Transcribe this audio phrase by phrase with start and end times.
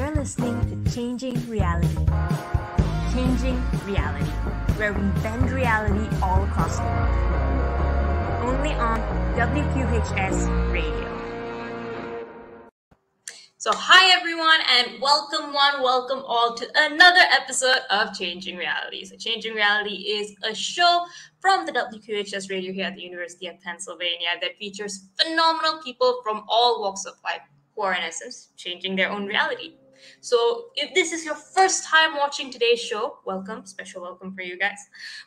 [0.00, 2.06] You're listening to Changing Reality.
[3.12, 4.30] Changing Reality,
[4.78, 8.48] where we bend reality all across the world.
[8.48, 8.98] Only on
[9.36, 11.06] WQHS Radio.
[13.58, 19.04] So, hi everyone, and welcome one, welcome all to another episode of Changing Reality.
[19.04, 21.04] So, Changing Reality is a show
[21.40, 26.44] from the WQHS radio here at the University of Pennsylvania that features phenomenal people from
[26.48, 27.42] all walks of life
[27.76, 29.74] who are, in essence, changing their own reality.
[30.20, 34.58] So, if this is your first time watching today's show, welcome, special welcome for you
[34.58, 34.78] guys.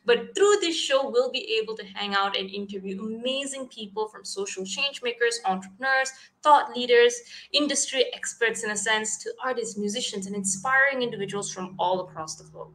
[0.06, 4.26] But through this show, we'll be able to hang out and interview amazing people from
[4.26, 6.12] social change makers, entrepreneurs,
[6.44, 7.16] thought leaders,
[7.52, 12.44] industry experts, in a sense, to artists, musicians, and inspiring individuals from all across the
[12.44, 12.72] globe.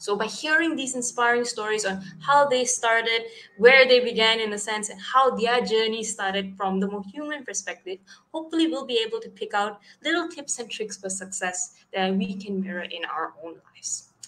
[0.00, 3.26] So, by hearing these inspiring stories on how they started,
[3.58, 7.44] where they began, in a sense, and how their journey started from the more human
[7.44, 7.98] perspective,
[8.32, 12.34] hopefully, we'll be able to pick out little tips and tricks for success that we
[12.34, 13.69] can mirror in our own lives.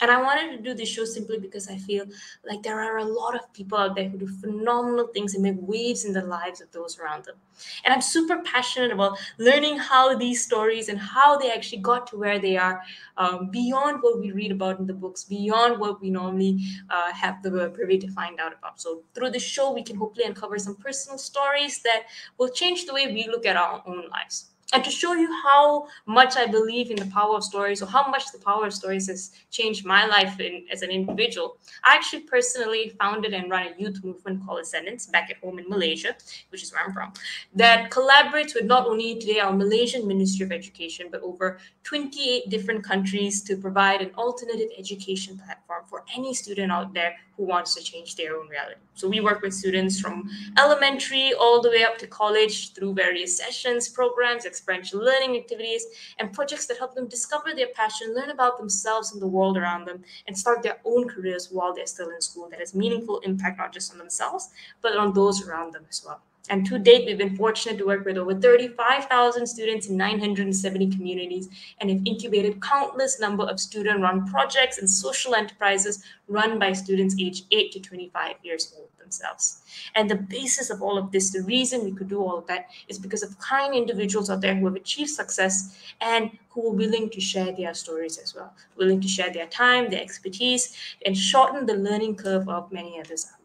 [0.03, 2.07] And I wanted to do this show simply because I feel
[2.45, 5.55] like there are a lot of people out there who do phenomenal things and make
[5.61, 7.37] waves in the lives of those around them.
[7.85, 12.17] And I'm super passionate about learning how these stories and how they actually got to
[12.17, 12.83] where they are
[13.17, 16.59] um, beyond what we read about in the books, beyond what we normally
[16.91, 18.81] uh, have the privy to find out about.
[18.81, 22.07] So through the show, we can hopefully uncover some personal stories that
[22.39, 25.87] will change the way we look at our own lives and to show you how
[26.07, 29.09] much I believe in the power of stories or how much the power of stories
[29.09, 33.81] has changed my life in, as an individual, I actually personally founded and run a
[33.81, 36.15] youth movement called Ascendance back at home in Malaysia,
[36.51, 37.13] which is where I'm from,
[37.55, 42.83] that collaborates with not only today our Malaysian Ministry of Education, but over 28 different
[42.83, 47.83] countries to provide an alternative education platform for any student out there who wants to
[47.83, 48.81] change their own reality.
[48.95, 53.37] So we work with students from elementary all the way up to college through various
[53.37, 55.87] sessions, programs, experiential learning activities,
[56.19, 59.87] and projects that help them discover their passion, learn about themselves and the world around
[59.87, 63.59] them, and start their own careers while they're still in school that has meaningful impact
[63.59, 64.51] not just on themselves,
[64.81, 66.21] but on those around them as well.
[66.51, 71.49] And to date, we've been fortunate to work with over 35,000 students in 970 communities
[71.81, 77.47] and have incubated countless number of student-run projects and social enterprises run by students aged
[77.53, 79.63] 8 to 25 years old themselves.
[79.95, 82.67] And the basis of all of this, the reason we could do all of that
[82.89, 87.09] is because of kind individuals out there who have achieved success and who are willing
[87.11, 90.77] to share their stories as well, willing to share their time, their expertise,
[91.07, 93.42] and shorten the learning curve of many others out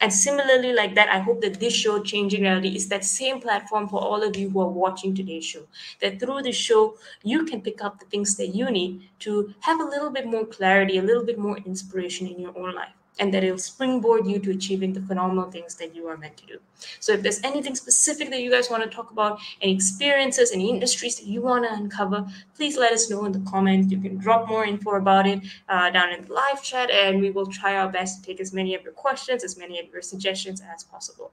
[0.00, 3.88] and similarly, like that, I hope that this show, Changing Reality, is that same platform
[3.88, 5.66] for all of you who are watching today's show.
[6.00, 9.80] That through this show, you can pick up the things that you need to have
[9.80, 13.32] a little bit more clarity, a little bit more inspiration in your own life and
[13.34, 16.58] that it'll springboard you to achieving the phenomenal things that you are meant to do.
[17.00, 20.70] So if there's anything specific that you guys want to talk about, any experiences, any
[20.70, 23.90] industries that you want to uncover, please let us know in the comments.
[23.90, 27.30] You can drop more info about it uh, down in the live chat, and we
[27.30, 30.02] will try our best to take as many of your questions, as many of your
[30.02, 31.32] suggestions as possible.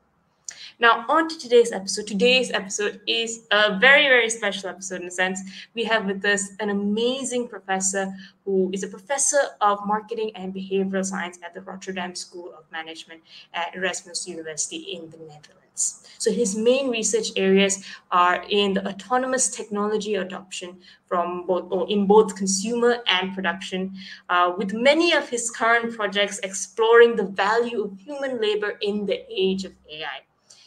[0.77, 2.05] Now, on to today's episode.
[2.05, 5.39] Today's episode is a very, very special episode in a sense.
[5.73, 8.13] We have with us an amazing professor
[8.43, 13.21] who is a professor of marketing and behavioral science at the Rotterdam School of Management
[13.53, 16.05] at Erasmus University in the Netherlands.
[16.17, 22.05] So his main research areas are in the autonomous technology adoption from both or in
[22.05, 23.95] both consumer and production,
[24.29, 29.23] uh, with many of his current projects exploring the value of human labor in the
[29.29, 30.25] age of AI.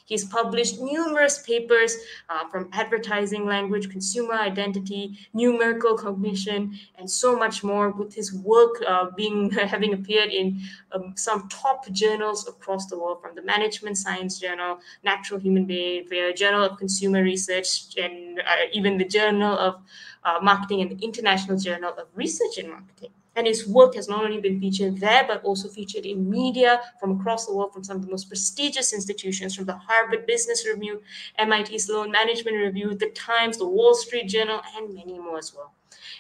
[0.08, 1.94] He's published numerous papers
[2.30, 7.90] uh, from advertising language, consumer identity, numerical cognition, and so much more.
[7.90, 13.20] With his work uh, being having appeared in um, some top journals across the world,
[13.20, 18.96] from the Management Science Journal, Natural Human Behavior, Journal of Consumer Research, and uh, even
[18.96, 19.74] the Journal of
[20.24, 23.10] uh, Marketing and the International Journal of Research in Marketing.
[23.38, 27.20] And his work has not only been featured there, but also featured in media from
[27.20, 31.00] across the world, from some of the most prestigious institutions, from the Harvard Business Review,
[31.38, 35.72] MIT Sloan Management Review, The Times, The Wall Street Journal, and many more as well.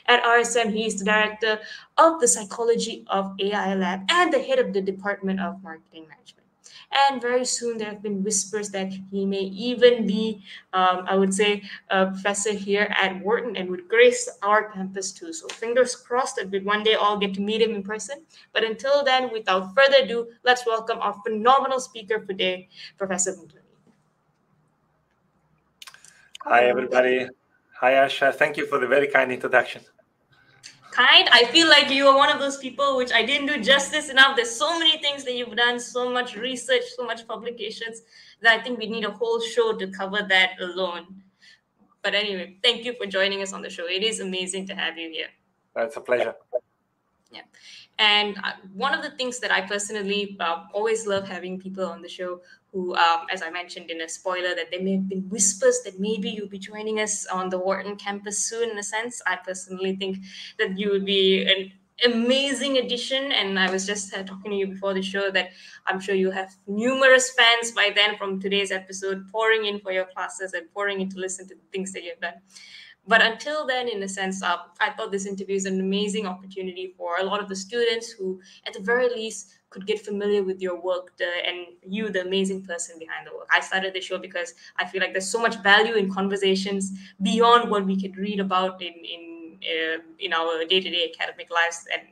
[0.06, 1.58] At RSM, he is the director
[1.96, 6.47] of the Psychology of AI Lab and the head of the Department of Marketing Management.
[6.90, 10.42] And very soon, there have been whispers that he may even be,
[10.72, 15.32] um, I would say, a professor here at Wharton and would grace our campus too.
[15.32, 18.24] So fingers crossed that we one day all get to meet him in person.
[18.52, 23.60] But until then, without further ado, let's welcome our phenomenal speaker for today, Professor Puntoni.
[26.40, 27.28] Hi, everybody.
[27.80, 28.34] Hi, Asha.
[28.34, 29.82] Thank you for the very kind introduction
[30.98, 31.28] kind.
[31.30, 34.34] I feel like you are one of those people which I didn't do justice enough.
[34.36, 38.02] There's so many things that you've done, so much research, so much publications
[38.42, 41.22] that I think we need a whole show to cover that alone.
[42.02, 43.86] but anyway, thank you for joining us on the show.
[43.86, 45.30] It is amazing to have you here.
[45.76, 46.34] It's a pleasure.
[47.30, 47.42] Yeah.
[47.98, 52.00] And uh, one of the things that I personally uh, always love having people on
[52.00, 52.40] the show
[52.72, 55.98] who, um, as I mentioned in a spoiler, that there may have been whispers that
[55.98, 59.20] maybe you'll be joining us on the Wharton campus soon, in a sense.
[59.26, 60.18] I personally think
[60.58, 61.72] that you would be an
[62.12, 63.32] amazing addition.
[63.32, 65.50] And I was just uh, talking to you before the show that
[65.86, 70.06] I'm sure you have numerous fans by then from today's episode pouring in for your
[70.06, 72.34] classes and pouring in to listen to the things that you've done.
[73.06, 76.94] But until then, in a sense, uh, I thought this interview is an amazing opportunity
[76.96, 80.60] for a lot of the students who, at the very least, could get familiar with
[80.60, 83.48] your work the, and you, the amazing person behind the work.
[83.50, 86.92] I started the show because I feel like there's so much value in conversations
[87.22, 92.08] beyond what we could read about in in uh, in our day-to-day academic lives, and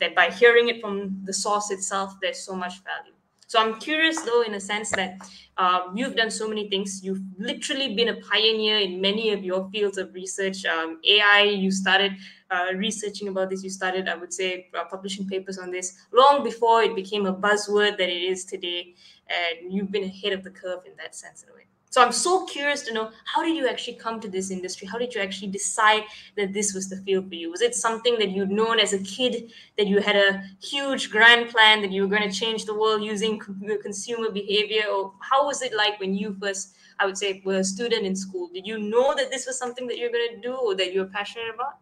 [0.00, 3.14] that by hearing it from the source itself, there's so much value.
[3.50, 7.00] So I'm curious, though, in a sense that um, you've done so many things.
[7.02, 10.64] You've literally been a pioneer in many of your fields of research.
[10.64, 12.12] Um, AI, you started
[12.52, 13.64] uh, researching about this.
[13.64, 17.34] You started, I would say, uh, publishing papers on this long before it became a
[17.34, 18.94] buzzword that it is today.
[19.28, 21.69] And you've been ahead of the curve in that sense, in a way.
[21.90, 24.86] So I'm so curious to know how did you actually come to this industry?
[24.86, 26.04] How did you actually decide
[26.36, 27.50] that this was the field for you?
[27.50, 31.50] Was it something that you'd known as a kid that you had a huge grand
[31.50, 33.40] plan that you were going to change the world using
[33.82, 34.84] consumer behavior?
[34.86, 38.14] Or how was it like when you first, I would say, were a student in
[38.14, 38.48] school?
[38.54, 41.00] Did you know that this was something that you're going to do or that you
[41.00, 41.78] were passionate about?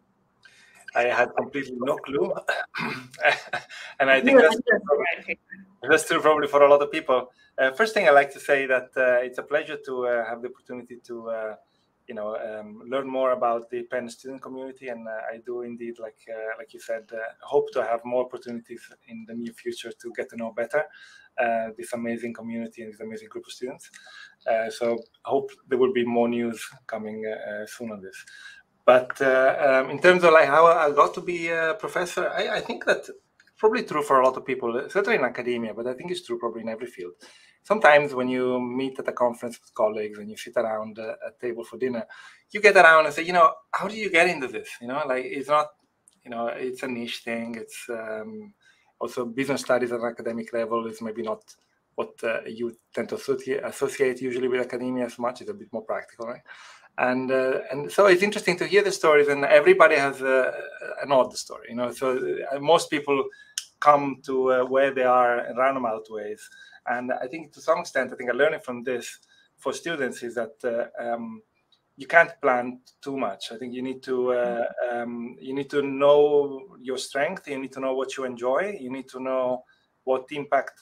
[0.95, 2.33] I had completely no clue,
[3.99, 4.57] and I think that's,
[5.81, 7.31] that's true probably for a lot of people.
[7.57, 10.41] Uh, first thing I like to say that uh, it's a pleasure to uh, have
[10.41, 11.55] the opportunity to, uh,
[12.07, 15.99] you know, um, learn more about the Penn student community, and uh, I do indeed,
[15.99, 17.09] like uh, like you said,
[17.41, 20.83] hope to have more opportunities in the near future to get to know better
[21.77, 23.89] this amazing community and this amazing group of students.
[24.71, 27.23] so I hope there will be more news coming
[27.67, 28.25] soon on this.
[28.85, 32.59] But um, in terms of like how I got to be a professor, I, I
[32.59, 33.07] think that
[33.59, 36.39] probably true for a lot of people, certainly in academia, but I think it's true
[36.39, 37.13] probably in every field
[37.63, 41.31] sometimes when you meet at a conference with colleagues and you sit around a, a,
[41.39, 42.05] table for dinner,
[42.51, 44.69] you get around and say, you know, how do you get into this?
[44.81, 45.67] You know, like it's not,
[46.23, 47.55] you know, it's a niche thing.
[47.55, 48.53] It's um,
[48.99, 51.41] also business studies at an academic level is maybe not
[51.95, 55.41] what uh, you tend to associate, associate usually with academia as much.
[55.41, 56.41] It's a bit more practical, right?
[56.97, 60.53] And uh, and so it's interesting to hear the stories, and everybody has a,
[61.01, 61.91] an odd story, you know.
[61.93, 62.07] So
[62.51, 63.23] uh, most people
[63.79, 66.49] come to uh, where they are in roundabout ways
[66.89, 69.19] and I think to some extent, I think a learning from this
[69.57, 71.41] for students is that uh, um,
[71.97, 73.51] you can't plan too much.
[73.51, 77.47] I think you need to uh, um, you need to know your strength.
[77.47, 78.77] You need to know what you enjoy.
[78.79, 79.63] You need to know
[80.03, 80.81] what impact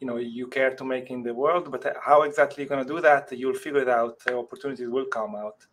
[0.00, 1.70] you know you care to make in the world.
[1.70, 4.18] But how exactly you're going to do that, you'll figure it out.
[4.28, 5.64] opportunities will come out,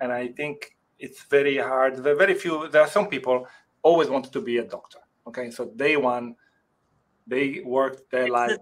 [0.00, 2.02] and I think it's very hard.
[2.02, 2.68] There are very few.
[2.68, 3.46] There are some people
[3.82, 4.98] always wanted to be a doctor.
[5.30, 6.34] Okay, so day one
[7.26, 8.56] they worked their life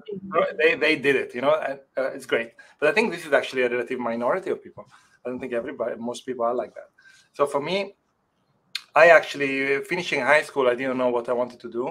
[0.58, 2.50] they, they did it you know and, uh, it's great.
[2.78, 4.84] But i think this is actually a relative minority of people.
[5.24, 6.90] I don't think everybody most people are like that.
[7.32, 7.94] So for me
[8.94, 11.84] i actually finishing high school i didn't know what i wanted to do.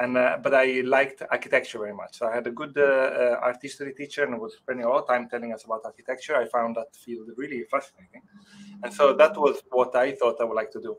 [0.00, 0.66] And uh, but i
[0.96, 2.12] liked architecture very much.
[2.18, 2.84] So i had a good uh,
[3.22, 6.36] uh art history teacher and was spending a lot of time telling us about architecture.
[6.36, 8.22] I found that field really fascinating.
[8.82, 10.92] And so that was what i thought i would like to do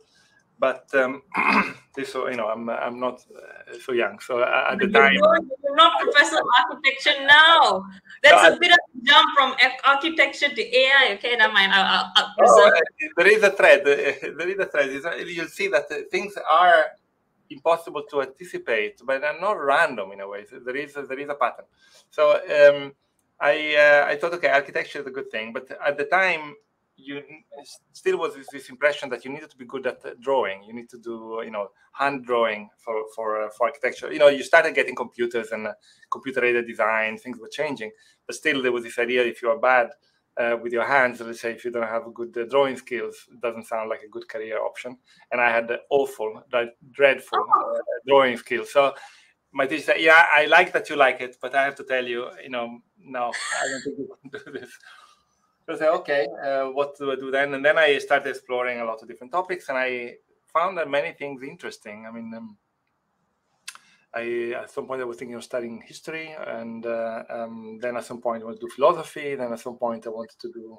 [0.59, 1.23] but um,
[1.95, 4.19] this, you know, I'm I'm not uh, so young.
[4.19, 7.85] So uh, at the time, you're not professor of architecture now.
[8.21, 11.13] That's a bit of a jump from architecture to AI.
[11.13, 11.71] Okay, never mind.
[11.71, 12.71] I'll, I'll oh, uh,
[13.17, 13.83] there is a thread.
[13.85, 15.27] There is a thread.
[15.27, 16.85] You'll see that things are
[17.49, 20.45] impossible to anticipate, but they're not random in a way.
[20.45, 21.65] So there is a, there is a pattern.
[22.11, 22.93] So um,
[23.39, 26.55] I uh, I thought, okay, architecture is a good thing, but at the time
[26.99, 27.23] you
[27.93, 30.63] still was this, this, impression that you needed to be good at drawing.
[30.63, 34.11] You need to do, you know, hand drawing for for uh, for architecture.
[34.11, 35.73] You know, you started getting computers and uh,
[36.11, 37.17] computer-aided design.
[37.17, 37.91] Things were changing,
[38.25, 39.89] but still there was this idea: if you are bad
[40.37, 43.41] uh, with your hands, let's say, if you don't have good uh, drawing skills, it
[43.41, 44.97] doesn't sound like a good career option.
[45.31, 46.43] And I had awful,
[46.91, 47.75] dreadful oh.
[47.75, 48.71] Uh, drawing skills.
[48.71, 48.93] So
[49.51, 52.05] my teacher said, "Yeah, I like that you like it, but I have to tell
[52.05, 54.71] you, you know, no, I don't think you can do this."
[55.71, 57.53] I said, okay, uh, what do I do then?
[57.53, 60.15] And then I started exploring a lot of different topics, and I
[60.51, 62.05] found that many things interesting.
[62.07, 62.57] I mean, um,
[64.13, 68.05] I at some point I was thinking of studying history, and uh, um, then at
[68.05, 69.35] some point I wanted to do philosophy.
[69.35, 70.77] Then at some point I wanted to do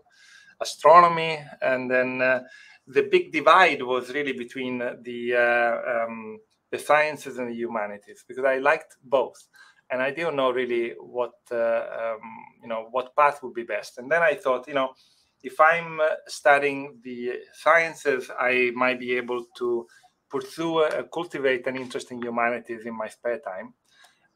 [0.61, 2.41] astronomy, and then uh,
[2.87, 6.39] the big divide was really between the uh, um,
[6.71, 9.47] the sciences and the humanities because I liked both
[9.91, 11.57] and I didn't know really what uh,
[12.01, 12.21] um,
[12.63, 13.99] you know what path would be best.
[13.99, 14.95] And then I thought, you know,
[15.43, 19.87] if I'm studying the sciences, I might be able to
[20.29, 23.75] pursue, uh, cultivate an interest in humanities in my spare time.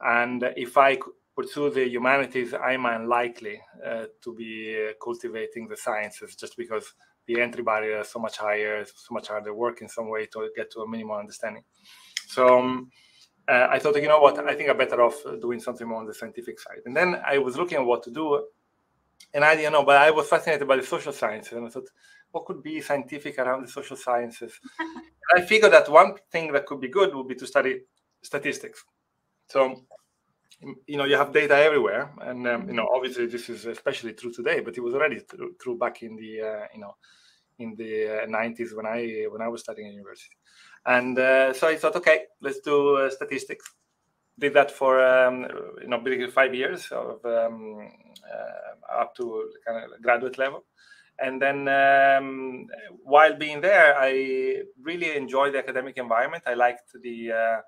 [0.00, 0.98] And if I
[1.36, 6.92] pursue the humanities, I'm unlikely uh, to be uh, cultivating the sciences just because
[7.26, 10.50] the entry barrier is so much higher, so much harder work in some way to
[10.56, 11.64] get to a minimal understanding.
[12.28, 12.90] So um,
[13.48, 16.06] uh, I thought, you know what, I think I'm better off doing something more on
[16.06, 16.80] the scientific side.
[16.86, 18.46] And then I was looking at what to do,
[19.32, 21.88] and I didn't know, but I was fascinated by the social sciences, and I thought,
[22.30, 24.58] what could be scientific around the social sciences?
[25.36, 27.82] I figured that one thing that could be good would be to study
[28.22, 28.84] statistics.
[29.48, 29.84] So,
[30.86, 34.32] you know, you have data everywhere, and um, you know, obviously this is especially true
[34.32, 36.96] today, but it was already true, true back in the uh, you know
[37.58, 40.36] in the uh, 90s when I when I was studying at university.
[40.86, 43.64] And uh, so I thought, okay, let's do uh, statistics.
[44.38, 45.46] Did that for um,
[45.80, 47.88] you know basically five years of um,
[48.32, 50.64] uh, up to kind of graduate level.
[51.20, 52.66] And then um,
[53.04, 56.42] while being there, I really enjoyed the academic environment.
[56.46, 57.60] I liked the uh, uh,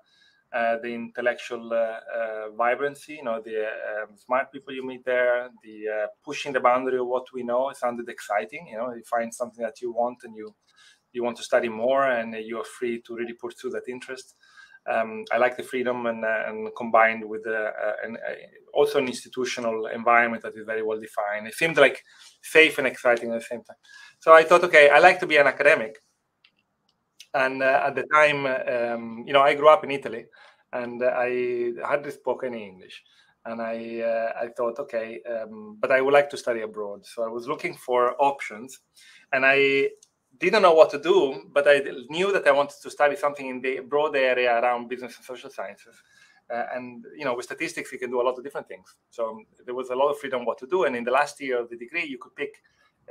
[0.81, 5.87] the intellectual uh, uh, vibrancy, you know, the um, smart people you meet there, the
[5.87, 7.69] uh, pushing the boundary of what we know.
[7.69, 8.67] It sounded exciting.
[8.71, 10.55] You know, you find something that you want and you
[11.13, 14.35] you want to study more, and you are free to really pursue that interest.
[14.89, 17.71] Um, I like the freedom and, uh, and combined with uh,
[18.03, 18.17] an,
[18.73, 21.45] also an institutional environment that is very well defined.
[21.47, 22.01] It seemed like
[22.41, 23.75] safe and exciting at the same time.
[24.19, 25.97] So I thought, okay, I like to be an academic,
[27.33, 30.25] and uh, at the time, um, you know, I grew up in Italy,
[30.73, 33.03] and I hardly spoke any English.
[33.45, 37.05] And I, uh, I thought, okay, um, but I would like to study abroad.
[37.05, 38.79] So I was looking for options,
[39.31, 39.89] and I
[40.37, 43.61] didn't know what to do, but I knew that I wanted to study something in
[43.61, 45.95] the broad area around business and social sciences.
[46.53, 48.95] Uh, and you know, with statistics, you can do a lot of different things.
[49.09, 50.83] So there was a lot of freedom what to do.
[50.83, 52.61] And in the last year of the degree, you could pick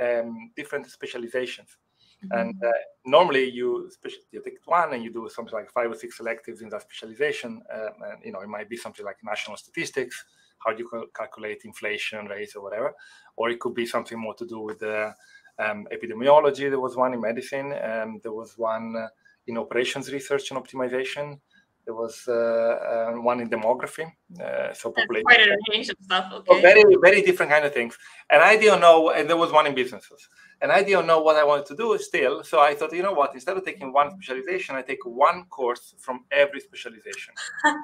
[0.01, 1.77] um, different specializations.
[2.25, 2.39] Mm-hmm.
[2.39, 2.73] And uh,
[3.05, 3.91] normally you
[4.33, 7.63] you take one and you do something like five or six electives in that specialization.
[7.73, 10.25] Uh, and you know it might be something like national statistics,
[10.65, 12.95] how do you calculate inflation rates or whatever,
[13.37, 15.13] or it could be something more to do with the
[15.59, 16.69] um, epidemiology.
[16.71, 17.73] There was one in medicine.
[17.73, 19.09] Um, there was one uh,
[19.47, 21.41] in operations research and optimization.
[21.87, 24.11] There was uh, uh, one in demography,
[24.43, 25.25] uh, so population.
[25.25, 26.33] Quite a range of stuff.
[26.33, 26.55] Okay.
[26.55, 27.97] So very, very different kind of things.
[28.29, 29.11] And I didn't know.
[29.11, 30.29] And there was one in businesses,
[30.61, 32.43] and I didn't know what I wanted to do still.
[32.43, 33.35] So I thought, you know what?
[33.35, 37.35] Instead of taking one specialization, I take one course from every specialization.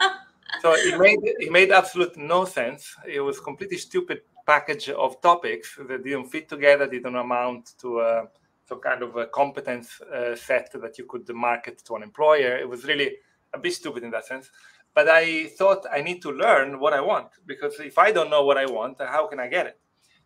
[0.61, 2.97] so it made it made absolute no sense.
[3.07, 8.25] It was completely stupid package of topics that didn't fit together, didn't amount to uh,
[8.69, 12.57] some kind of a competence uh, set that you could market to an employer.
[12.57, 13.13] It was really
[13.55, 14.51] a bit stupid in that sense.
[14.95, 18.45] But I thought I need to learn what I want because if I don't know
[18.45, 19.79] what I want, how can I get it?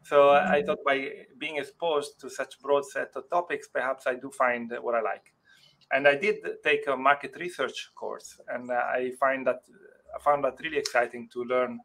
[0.02, 0.30] So.
[0.30, 4.72] I thought by being exposed to such broad set of topics, perhaps I do find
[4.80, 5.32] what I like.
[5.92, 9.60] And I did take a market research course, and I find that
[10.14, 11.78] I found that really exciting to learn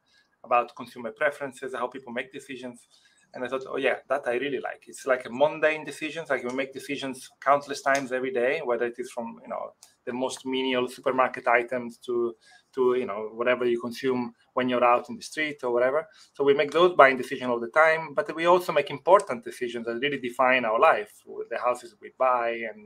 [0.43, 2.87] about consumer preferences, how people make decisions.
[3.33, 4.83] And I thought, oh yeah, that I really like.
[4.87, 6.29] It's like a mundane decisions.
[6.29, 9.73] Like we make decisions countless times every day, whether it is from you know
[10.05, 12.35] the most menial supermarket items to
[12.73, 16.07] to you know whatever you consume when you're out in the street or whatever.
[16.33, 19.85] So we make those buying decisions all the time, but we also make important decisions
[19.85, 21.11] that really define our life,
[21.49, 22.81] the houses we buy, and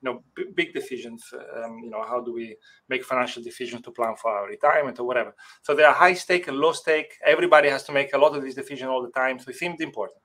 [0.00, 1.22] you know b- big decisions.
[1.56, 2.56] Um, you know how do we
[2.88, 5.34] make financial decisions to plan for our retirement or whatever.
[5.62, 7.12] So there are high stake and low stake.
[7.24, 9.38] Everybody has to make a lot of these decisions all the time.
[9.38, 10.20] So it seemed important,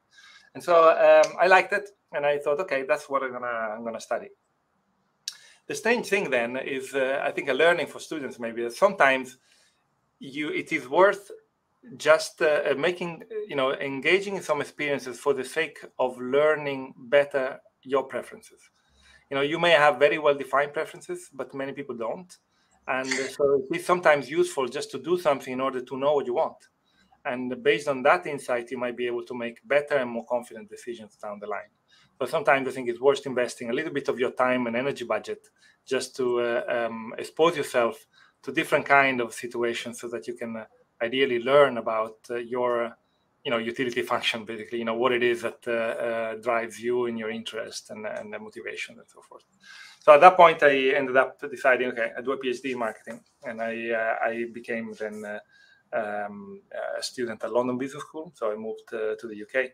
[0.53, 3.83] and so um, I liked it, and I thought, okay, that's what I'm gonna I'm
[3.83, 4.29] gonna study.
[5.67, 9.37] The strange thing then is, uh, I think, a learning for students maybe that sometimes
[10.19, 11.31] you it is worth
[11.97, 17.59] just uh, making you know engaging in some experiences for the sake of learning better
[17.83, 18.61] your preferences.
[19.29, 22.35] You know you may have very well defined preferences but many people don't.
[22.87, 26.35] And so it's sometimes useful just to do something in order to know what you
[26.35, 26.57] want.
[27.25, 30.69] And based on that insight you might be able to make better and more confident
[30.69, 31.71] decisions down the line
[32.17, 35.05] but sometimes i think it's worth investing a little bit of your time and energy
[35.05, 35.47] budget
[35.85, 38.05] just to uh, um, expose yourself
[38.41, 40.65] to different kind of situations so that you can uh,
[41.01, 42.95] ideally learn about uh, your
[43.43, 47.05] you know utility function basically you know what it is that uh, uh, drives you
[47.05, 49.43] and your interest and, and the motivation and so forth.
[49.99, 53.19] So at that point i ended up deciding okay i do a phd in marketing
[53.43, 55.23] and i uh, i became then
[55.93, 56.61] um,
[56.99, 58.31] a student at london business school.
[58.35, 59.71] So i moved to the uk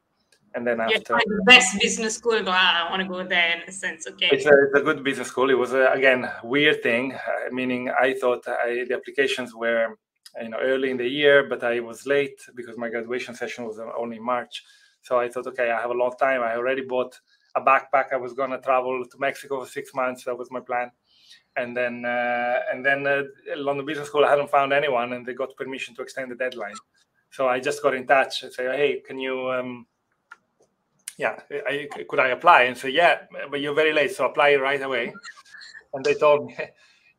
[0.55, 3.61] and then after yeah, the best business school but i want to go there in
[3.67, 6.83] a sense okay it's a, it's a good business school it was a, again weird
[6.83, 9.97] thing uh, meaning i thought I, the applications were
[10.41, 13.79] you know early in the year but i was late because my graduation session was
[13.97, 14.63] only in march
[15.01, 16.41] So I thought, okay, I have a long time.
[16.41, 17.19] I already bought
[17.55, 18.13] a backpack.
[18.13, 20.23] I was going to travel to Mexico for six months.
[20.25, 20.91] That was my plan.
[21.55, 23.23] And then, uh, and then uh,
[23.57, 26.75] London Business School, I hadn't found anyone, and they got permission to extend the deadline.
[27.31, 29.85] So I just got in touch and say, hey, can you, um,
[31.21, 32.63] yeah, I, could I apply?
[32.63, 35.13] And say, yeah, but you're very late, so apply right away.
[35.93, 36.55] And they told me,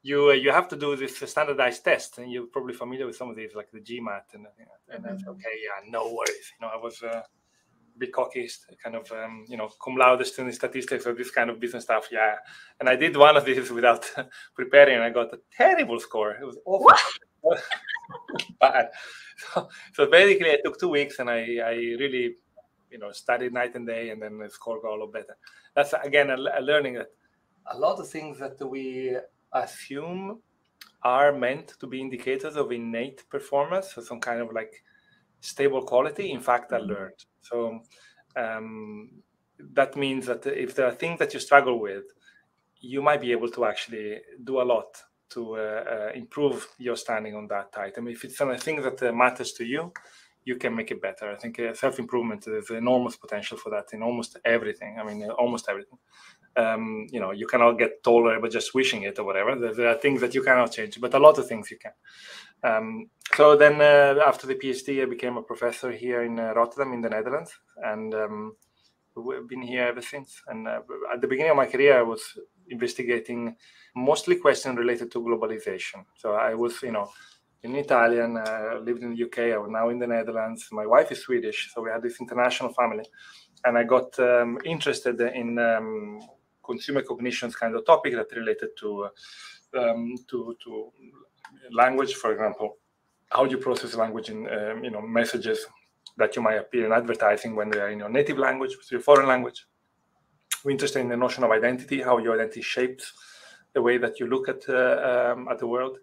[0.02, 3.28] you uh, you have to do this standardized test, and you're probably familiar with some
[3.28, 4.46] of these, like the GMAT, and,
[4.88, 5.28] and mm-hmm.
[5.28, 6.46] okay, yeah, no worries.
[6.54, 7.02] You know, I was.
[7.02, 7.22] Uh,
[7.98, 8.48] big cocky,
[8.82, 12.08] kind of um, you know cum laude student statistics or this kind of business stuff.
[12.10, 12.36] Yeah,
[12.80, 14.10] and I did one of these without
[14.56, 16.30] preparing, and I got a terrible score.
[16.32, 16.90] It was awful,
[18.60, 18.88] bad.
[19.36, 22.36] So, so, basically, I took two weeks, and I I really
[22.92, 25.36] you know study night and day, and then the score got a lot better.
[25.74, 27.08] That's again a, a learning that
[27.66, 29.16] a lot of things that we
[29.52, 30.40] assume
[31.02, 34.82] are meant to be indicators of innate performance, so some kind of like
[35.40, 36.92] stable quality, in fact, are mm-hmm.
[36.92, 37.24] learned.
[37.40, 37.80] So
[38.36, 39.10] um,
[39.72, 42.04] that means that if there are things that you struggle with,
[42.80, 44.96] you might be able to actually do a lot
[45.30, 48.08] to uh, uh, improve your standing on that item.
[48.08, 49.92] If it's something that uh, matters to you,
[50.44, 51.30] you can make it better.
[51.30, 54.98] I think uh, self improvement is enormous potential for that in almost everything.
[54.98, 55.98] I mean, almost everything.
[56.56, 59.58] Um, you know, you cannot get taller by just wishing it or whatever.
[59.58, 61.92] There, there, are things that you cannot change, but a lot of things you can.
[62.62, 66.92] Um, so then, uh, after the PhD, I became a professor here in uh, Rotterdam,
[66.92, 68.56] in the Netherlands, and um,
[69.16, 70.42] we've been here ever since.
[70.46, 70.80] And uh,
[71.12, 72.22] at the beginning of my career, I was
[72.68, 73.56] investigating
[73.94, 76.04] mostly questions related to globalization.
[76.16, 77.10] So I was, you know,
[77.62, 79.38] in Italian, uh, lived in the UK.
[79.54, 80.68] I was now in the Netherlands.
[80.72, 83.04] My wife is Swedish, so we had this international family,
[83.64, 86.20] and I got um, interested in um,
[86.64, 89.08] consumer cognitions kind of topic that related to
[89.78, 90.92] um, to to
[91.70, 92.78] language, for example,
[93.30, 95.66] how you process language in um, you know messages
[96.16, 99.28] that you might appear in advertising when they are in your native language, your foreign
[99.28, 99.66] language.
[100.64, 103.12] We're interested in the notion of identity, how your identity shapes
[103.72, 105.98] the way that you look at uh, um, at the world,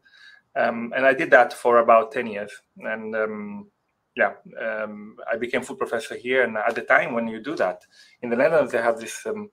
[0.56, 2.52] um, and I did that for about ten years.
[2.78, 3.68] And um,
[4.16, 6.44] yeah, um, I became full professor here.
[6.44, 7.82] And at the time when you do that,
[8.22, 9.50] in the Netherlands they have this um,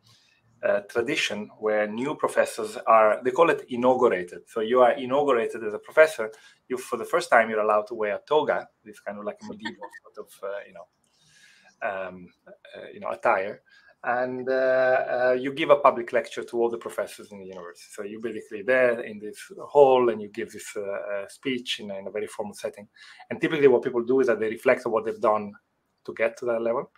[0.67, 5.75] uh, tradition where new professors are they call it inaugurated so you are inaugurated as
[5.75, 6.31] a professor
[6.69, 9.37] you for the first time you're allowed to wear a toga this kind of like
[9.43, 10.87] a medieval sort of uh, you know
[11.89, 13.61] um, uh, you know attire
[14.05, 17.89] and uh, uh, you give a public lecture to all the professors in the university
[17.91, 22.07] so you're basically there in this hall and you give this uh, speech in, in,
[22.07, 22.87] a very formal setting
[23.31, 25.53] and typically what people do is that they reflect on what they've done
[26.05, 26.91] to get to that level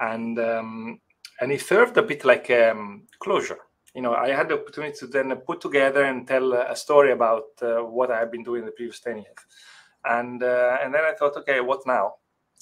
[0.00, 1.00] and um,
[1.40, 3.58] and it served a bit like um, closure.
[3.94, 7.44] You know, I had the opportunity to then put together and tell a story about
[7.60, 9.42] uh, what I had been doing the previous ten years,
[10.04, 12.14] and uh, and then I thought, okay, what now?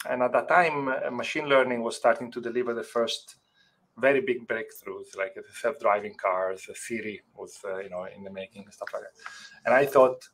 [0.08, 3.36] And at that time, machine learning was starting to deliver the first
[4.00, 6.68] very big breakthroughs, like self-driving cars.
[6.74, 9.12] Siri was, uh, you know, in the making and stuff like that.
[9.66, 10.28] And I thought,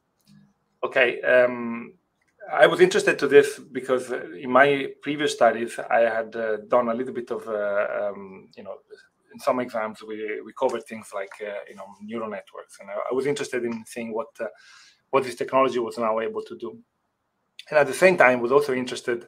[0.84, 1.94] okay, um,
[2.52, 6.94] I was interested to this because in my previous studies, I had uh, done a
[6.94, 8.76] little bit of, uh, um, you know,
[9.36, 12.94] in some exams we, we covered things like, uh, you know, neural networks, and I,
[13.10, 14.46] I, was interested in seeing what uh,
[15.10, 16.78] what this technology was now able to do.
[17.68, 19.26] And at the same time, was also interested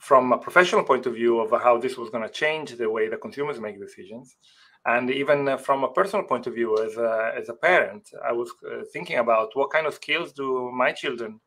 [0.00, 3.06] from a professional point of view of how this was going to change the way
[3.08, 4.36] the consumers make decisions.
[4.86, 8.50] And even from a personal point of view, as a, as a parent, I was
[8.66, 11.38] uh, thinking about what kind of skills do my children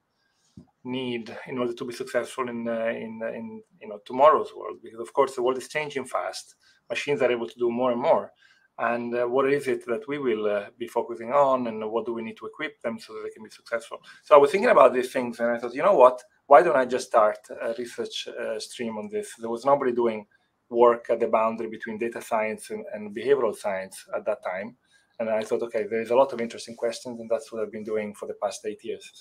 [0.83, 4.99] need in order to be successful in uh, in in you know tomorrow's world because
[4.99, 6.55] of course the world is changing fast.
[6.89, 8.31] Machines are able to do more and more.
[8.77, 12.13] And uh, what is it that we will uh, be focusing on and what do
[12.13, 13.99] we need to equip them so that they can be successful?
[14.23, 16.75] So i was thinking about these things and i thought you know what why don't
[16.75, 19.33] i just start a research uh, stream on this?
[19.39, 20.25] There was nobody doing
[20.69, 24.75] work at the boundary between data science and, and behavioral science at that time.
[25.19, 27.83] And i thought okay there's a lot of interesting questions and that's what i've been
[27.83, 29.11] doing for the past eight years.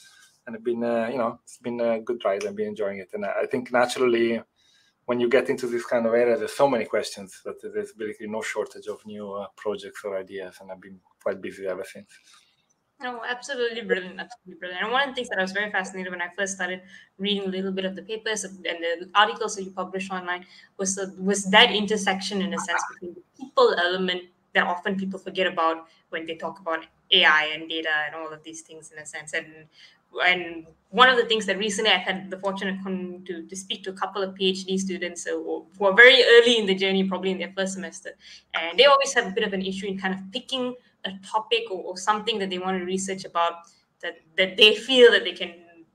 [0.46, 2.44] And it's been uh, you know it's been a good ride.
[2.44, 4.42] I've been enjoying it, and I think naturally,
[5.04, 8.26] when you get into this kind of area, there's so many questions that there's basically
[8.26, 12.08] no shortage of new uh, projects or ideas, and I've been quite busy ever since.
[13.04, 14.84] Oh, absolutely brilliant, absolutely brilliant.
[14.84, 16.82] And one of the things that I was very fascinated when I first started
[17.18, 20.44] reading a little bit of the papers and the articles that you publish online
[20.76, 24.22] was the, was that intersection in a sense between the people element
[24.54, 28.42] that often people forget about when they talk about AI and data and all of
[28.44, 29.46] these things in a sense, and
[30.26, 33.90] and one of the things that recently I've had the fortune to, to speak to
[33.90, 37.52] a couple of PhD students who are very early in the journey, probably in their
[37.56, 38.10] first semester,
[38.54, 41.64] and they always have a bit of an issue in kind of picking a topic
[41.70, 43.54] or, or something that they want to research about
[44.02, 45.54] that that they feel that they can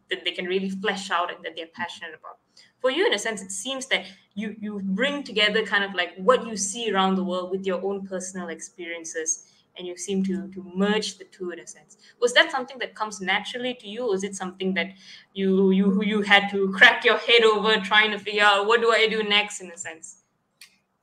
[0.09, 2.37] that they can really flesh out and that they're passionate about.
[2.81, 6.11] for you in a sense it seems that you you bring together kind of like
[6.17, 9.31] what you see around the world with your own personal experiences
[9.77, 12.93] and you seem to to merge the two in a sense was that something that
[13.01, 14.89] comes naturally to you or is it something that
[15.33, 18.91] you you you had to crack your head over trying to figure out what do
[18.91, 20.17] i do next in a sense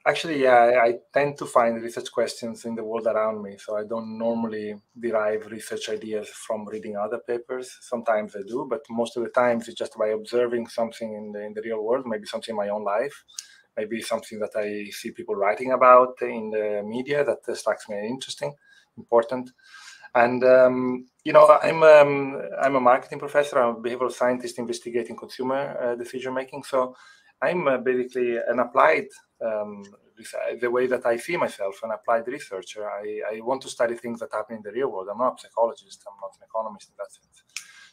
[0.06, 3.56] Actually, yeah, I tend to find research questions in the world around me.
[3.56, 7.78] So I don't normally derive research ideas from reading other papers.
[7.80, 11.42] Sometimes I do, but most of the times it's just by observing something in the,
[11.46, 13.24] in the real world, maybe something in my own life,
[13.78, 18.52] maybe something that I see people writing about in the media that strikes me interesting,
[18.98, 19.52] important.
[20.14, 23.58] And um, you know, I'm um, I'm a marketing professor.
[23.58, 26.62] I'm a behavioral scientist investigating consumer uh, decision making.
[26.64, 26.94] So
[27.42, 29.08] I'm uh, basically an applied
[29.44, 29.84] um,
[30.60, 32.88] the way that I see myself, an applied researcher.
[32.88, 35.08] I, I want to study things that happen in the real world.
[35.10, 36.04] I'm not a psychologist.
[36.06, 37.42] I'm not an economist in that sense.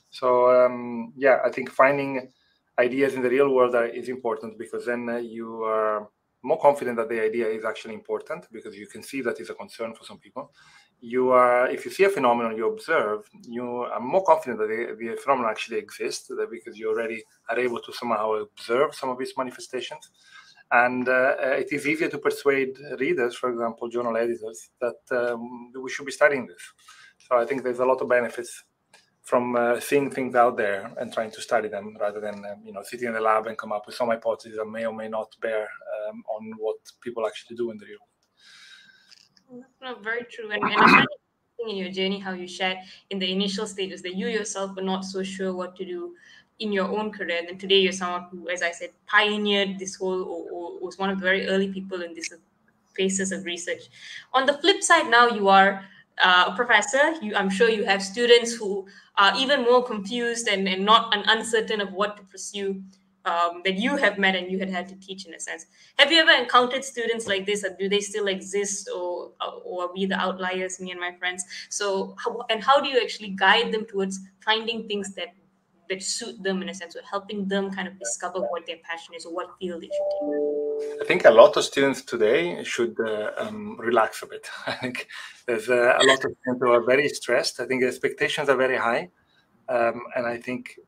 [0.10, 2.32] So um, yeah, I think finding
[2.78, 6.10] ideas in the real world are, is important because then uh, you are
[6.44, 9.54] more confident that the idea is actually important because you can see that is a
[9.54, 10.52] concern for some people.
[11.00, 14.96] You are, if you see a phenomenon you observe, you are more confident that the,
[15.00, 19.36] the phenomenon actually exists because you already are able to somehow observe some of its
[19.38, 20.12] manifestations
[20.72, 25.90] and uh, it is easier to persuade readers, for example, journal editors, that um, we
[25.90, 26.62] should be studying this.
[27.18, 28.64] So I think there's a lot of benefits
[29.22, 32.74] from uh, seeing things out there and trying to study them rather than um, you
[32.74, 35.08] know sitting in the lab and come up with some hypotheses that may or may
[35.08, 35.70] not bear
[36.10, 38.00] um, on what people actually do in the real
[39.50, 39.66] world.
[39.82, 40.52] No, very true.
[40.52, 41.08] And, and
[41.68, 42.78] in your journey, how you shared
[43.10, 46.16] in the initial stages that you yourself were not so sure what to do
[46.62, 47.42] in your own career.
[47.46, 51.10] then today you're someone who, as I said, pioneered this whole or, or was one
[51.10, 52.30] of the very early people in this
[52.96, 53.84] phases of research.
[54.34, 55.84] On the flip side, now you are
[56.22, 57.14] uh, a professor.
[57.22, 61.24] You, I'm sure you have students who are even more confused and, and not and
[61.28, 62.82] uncertain of what to pursue
[63.26, 65.66] um, that you have met and you had had to teach in a sense.
[66.00, 69.32] Have you ever encountered students like this, or do they still exist, or
[69.64, 71.44] or are we the outliers, me and my friends?
[71.70, 75.34] So, how, and how do you actually guide them towards finding things that
[75.92, 79.14] that suit them in a sense, or helping them kind of discover what their passion
[79.16, 81.02] is or what field they should take?
[81.02, 84.48] I think a lot of students today should uh, um, relax a bit.
[84.68, 85.08] I think
[85.46, 87.60] there's uh, a lot of students who are very stressed.
[87.60, 89.10] I think expectations are very high,
[89.70, 90.80] um, and I think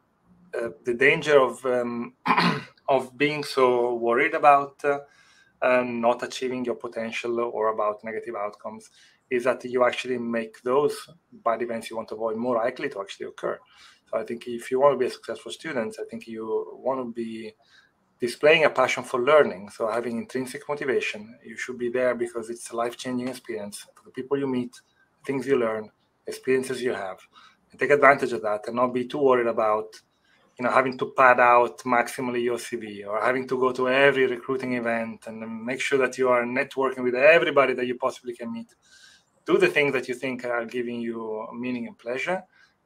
[0.58, 2.14] uh, the danger of um,
[2.90, 8.90] of being so worried about uh, not achieving your potential or about negative outcomes
[9.30, 10.96] is that you actually make those
[11.32, 13.58] bad events you want to avoid more likely to actually occur.
[14.14, 16.44] I think if you want to be a successful student, I think you
[16.78, 17.54] want to be
[18.20, 19.70] displaying a passion for learning.
[19.70, 24.12] So having intrinsic motivation, you should be there because it's a life-changing experience for the
[24.12, 24.74] people you meet,
[25.26, 25.90] things you learn,
[26.28, 27.18] experiences you have.
[27.72, 29.88] And take advantage of that and not be too worried about
[30.58, 34.28] you know having to pad out maximally your cv or having to go to every
[34.28, 38.52] recruiting event and make sure that you are networking with everybody that you possibly can
[38.54, 38.68] meet
[39.46, 42.44] do the things that you think are giving you meaning and pleasure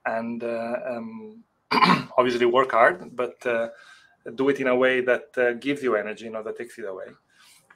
[0.08, 1.44] and uh, um,
[2.18, 3.68] obviously work hard, but uh,
[4.36, 7.08] do it in a way that uh, gives you energy, not that takes it away.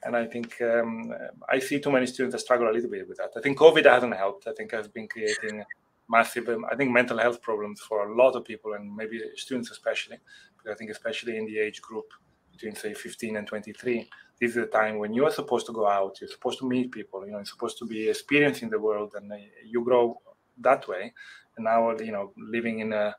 [0.04, 1.14] And I think um,
[1.48, 3.30] I see too many students that struggle a little bit with that.
[3.36, 4.48] I think COVID hasn't helped.
[4.48, 5.62] I think has been creating
[6.08, 9.70] massive, um, I think, mental health problems for a lot of people, and maybe students
[9.70, 10.18] especially.
[10.56, 12.06] Because I think especially in the age group
[12.50, 15.86] between say 15 and 23, this is the time when you are supposed to go
[15.86, 16.20] out.
[16.20, 17.24] You're supposed to meet people.
[17.24, 19.32] You know, you're supposed to be experiencing the world, and
[19.64, 20.20] you grow
[20.58, 21.12] that way
[21.58, 23.14] now you know living in a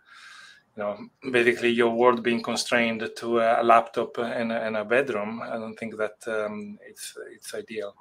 [0.76, 0.98] you know
[1.32, 5.76] basically your world being constrained to a laptop and a, and a bedroom i don't
[5.76, 7.96] think that um, it's it's ideal.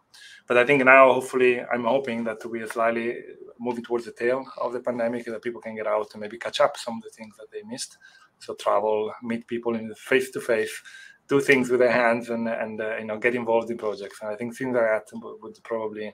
[0.46, 3.18] But i think now hopefully i'm hoping that we are slightly
[3.62, 6.60] moving towards the tail of the pandemic that people can get out and maybe catch
[6.60, 7.98] up some of the things that they missed.
[8.40, 10.82] So travel meet people in face to face
[11.28, 14.20] do things with their hands and and uh, you know get involved in projects.
[14.20, 16.12] And i think things like that would probably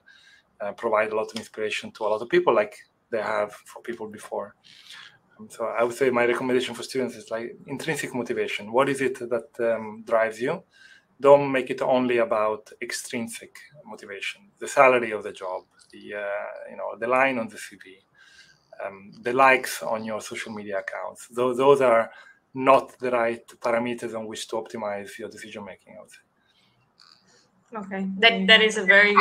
[0.61, 2.75] uh, provide a lot of inspiration to a lot of people like
[3.11, 4.55] they have for people before.
[5.39, 8.71] Um, so I would say my recommendation for students is like intrinsic motivation.
[8.71, 10.63] What is it that um, drives you?
[11.21, 14.41] Don't make it only about extrinsic motivation.
[14.59, 17.97] The salary of the job, the uh, you know the line on the CV,
[18.85, 21.27] um, the likes on your social media accounts.
[21.27, 22.09] Those those are
[22.53, 25.95] not the right parameters on which to optimize your decision making.
[25.97, 26.28] I would say.
[27.75, 29.13] Okay, that that is a very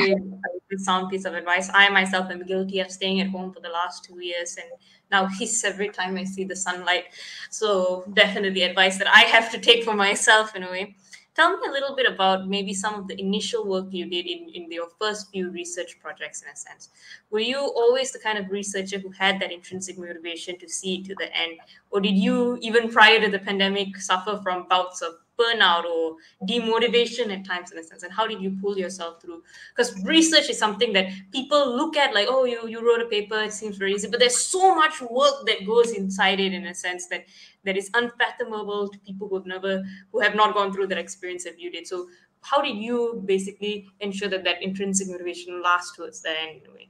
[0.77, 1.71] sound piece of advice.
[1.73, 4.71] I myself am guilty of staying at home for the last two years, and
[5.11, 7.05] now hiss every time I see the sunlight.
[7.51, 10.97] So definitely advice that I have to take for myself in a way.
[11.35, 14.49] Tell me a little bit about maybe some of the initial work you did in,
[14.53, 16.89] in your first few research projects, in a sense.
[17.31, 21.05] Were you always the kind of researcher who had that intrinsic motivation to see it
[21.05, 21.59] to the end?
[21.91, 27.33] Or did you, even prior to the pandemic, suffer from bouts of burnout or demotivation
[27.33, 28.03] at times in a sense.
[28.03, 29.43] And how did you pull yourself through?
[29.75, 33.41] Because research is something that people look at like oh you you wrote a paper.
[33.43, 34.09] It seems very easy.
[34.09, 37.25] But there's so much work that goes inside it in a sense that
[37.65, 41.45] that is unfathomable to people who have never who have not gone through that experience
[41.45, 41.87] that you did.
[41.87, 42.09] So
[42.41, 46.73] how did you basically ensure that that intrinsic motivation lasts towards the end in a
[46.73, 46.89] way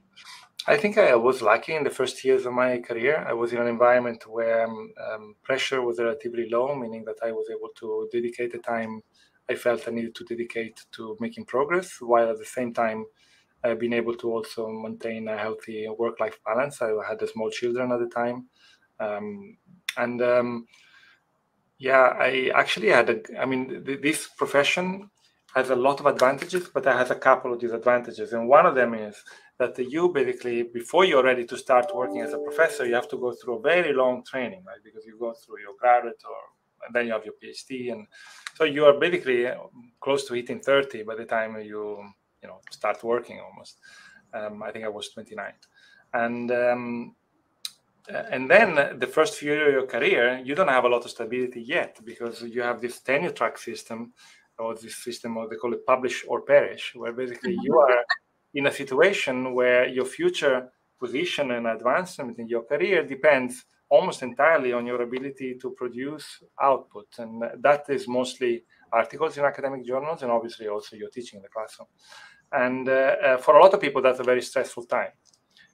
[0.67, 3.25] I think I was lucky in the first years of my career.
[3.27, 7.31] I was in an environment where um, um, pressure was relatively low, meaning that I
[7.31, 9.01] was able to dedicate the time
[9.49, 13.05] I felt I needed to dedicate to making progress, while at the same time
[13.63, 16.81] uh, being able to also maintain a healthy work-life balance.
[16.81, 18.47] I had small children at the time,
[18.99, 19.57] um,
[19.97, 20.67] and um,
[21.79, 23.39] yeah, I actually had a.
[23.39, 25.09] I mean, th- this profession
[25.55, 28.75] has a lot of advantages, but it has a couple of disadvantages, and one of
[28.75, 29.15] them is
[29.59, 33.17] that you basically before you're ready to start working as a professor you have to
[33.17, 34.83] go through a very long training right?
[34.83, 36.37] Because you go through your graduate or
[36.85, 38.07] and then you have your phd and
[38.55, 39.55] so you are basically uh,
[39.99, 42.01] close to hitting 30 by the time you
[42.41, 43.77] you know start working almost.
[44.33, 45.53] Um, i think i was 29
[46.13, 47.15] and um,
[48.31, 51.11] and then the first few years of your career you don't have a lot of
[51.11, 54.13] stability yet because you have this tenure track system
[54.57, 58.03] or this system or they call it publish or perish where basically you are
[58.53, 64.71] in a situation where your future position and advancement in your career depends almost entirely
[64.73, 67.07] on your ability to produce output.
[67.17, 71.49] And that is mostly articles in academic journals and obviously also your teaching in the
[71.49, 71.87] classroom.
[72.51, 75.11] And uh, uh, for a lot of people, that's a very stressful time.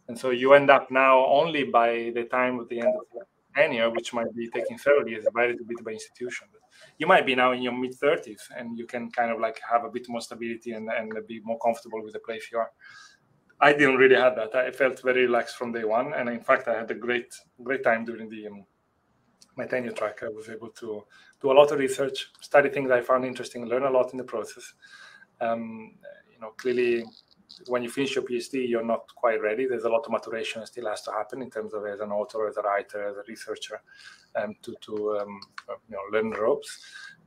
[0.08, 3.26] And so you end up now only by the time of the end of the
[3.56, 6.48] tenure, which might be taking several years, divided a bit by institution.
[6.52, 6.62] But
[6.98, 9.84] you might be now in your mid 30s and you can kind of like have
[9.86, 12.72] a bit more stability and, and be more comfortable with the place you are.
[13.60, 14.54] I didn't really have that.
[14.56, 17.84] I felt very relaxed from day one, and in fact, I had a great great
[17.84, 18.66] time during the um,
[19.56, 20.24] my tenure track.
[20.24, 21.06] I was able to
[21.42, 24.26] do a lot of research, study things I found interesting, learn a lot in the
[24.26, 24.74] process.
[25.40, 25.96] Um,
[26.32, 27.06] you know, clearly,
[27.68, 29.66] when you finish your PhD, you're not quite ready.
[29.66, 32.48] There's a lot of maturation still has to happen in terms of as an author,
[32.48, 33.82] as a writer, as a researcher,
[34.36, 35.40] um, to to um,
[35.90, 36.80] you know learn ropes.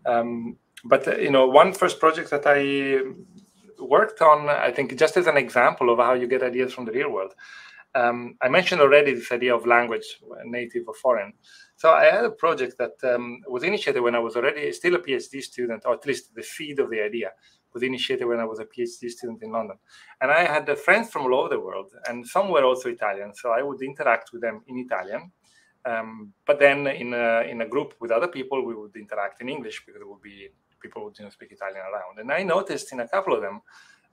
[0.06, 3.00] Um, but uh, you know, one first project that I
[3.80, 6.92] worked on, I think, just as an example of how you get ideas from the
[6.92, 7.34] real world.
[7.94, 11.32] Um, I mentioned already this idea of language, native or foreign.
[11.76, 14.98] So I had a project that um, was initiated when I was already still a
[14.98, 17.30] PhD student, or at least the seed of the idea
[17.78, 19.78] was initiated when I was a PhD student in London.
[20.20, 23.30] And I had friends from all over the world, and some were also Italian.
[23.34, 25.22] So I would interact with them in Italian.
[25.84, 29.48] Um, but then in a, in a group with other people, we would interact in
[29.48, 30.48] English because it would be
[30.82, 32.14] people who didn't speak Italian around.
[32.18, 33.60] And I noticed in a couple of them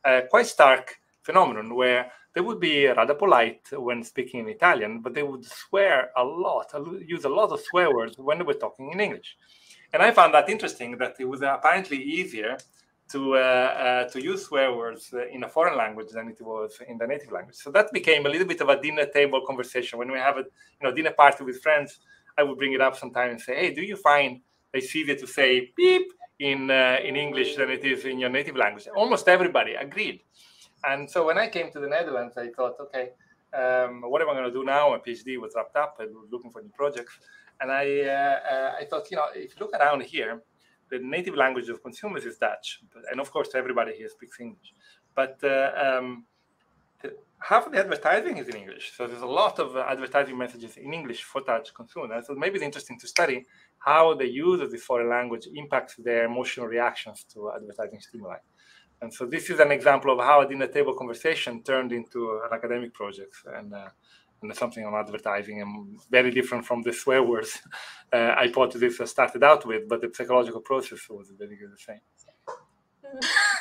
[0.04, 0.86] a quite stark
[1.23, 6.12] phenomenon where they would be rather polite when speaking in Italian, but they would swear
[6.15, 6.67] a lot,
[7.15, 9.38] use a lot of swear words when they were talking in English.
[9.93, 12.58] And I found that interesting that it was apparently easier
[13.12, 16.98] to uh, uh, to use swear words in a foreign language than it was in
[16.98, 17.56] the native language.
[17.56, 20.00] So that became a little bit of a dinner table conversation.
[20.00, 20.46] When we have a
[20.80, 22.00] you know dinner party with friends,
[22.38, 24.41] I would bring it up sometime and say, "Hey, do you find
[24.76, 28.56] it's easier to say beep in uh, in English than it is in your native
[28.56, 28.88] language.
[28.96, 30.22] Almost everybody agreed.
[30.84, 33.10] And so when I came to the Netherlands, I thought, okay,
[33.54, 34.89] um, what am I going to do now?
[34.89, 35.98] My PhD was wrapped up.
[36.00, 37.13] I was looking for new projects,
[37.62, 40.41] and I uh, uh, I thought, you know, if you look around here,
[40.89, 44.74] the native language of consumers is Dutch, and of course everybody here speaks English.
[45.15, 46.26] But uh, um,
[47.39, 48.93] half of the advertising is in English.
[48.95, 52.28] So there's a lot of advertising messages in English for Dutch consumers.
[52.28, 53.45] So maybe it's interesting to study
[53.78, 58.38] how the use of the foreign language impacts their emotional reactions to advertising stimuli.
[59.02, 62.54] And so this is an example of how a dinner table conversation turned into an
[62.54, 63.89] academic project and, uh,
[64.54, 67.62] something on advertising and very different from the swear words
[68.14, 72.02] uh, hypothesis I started out with, but the psychological process was very good the same.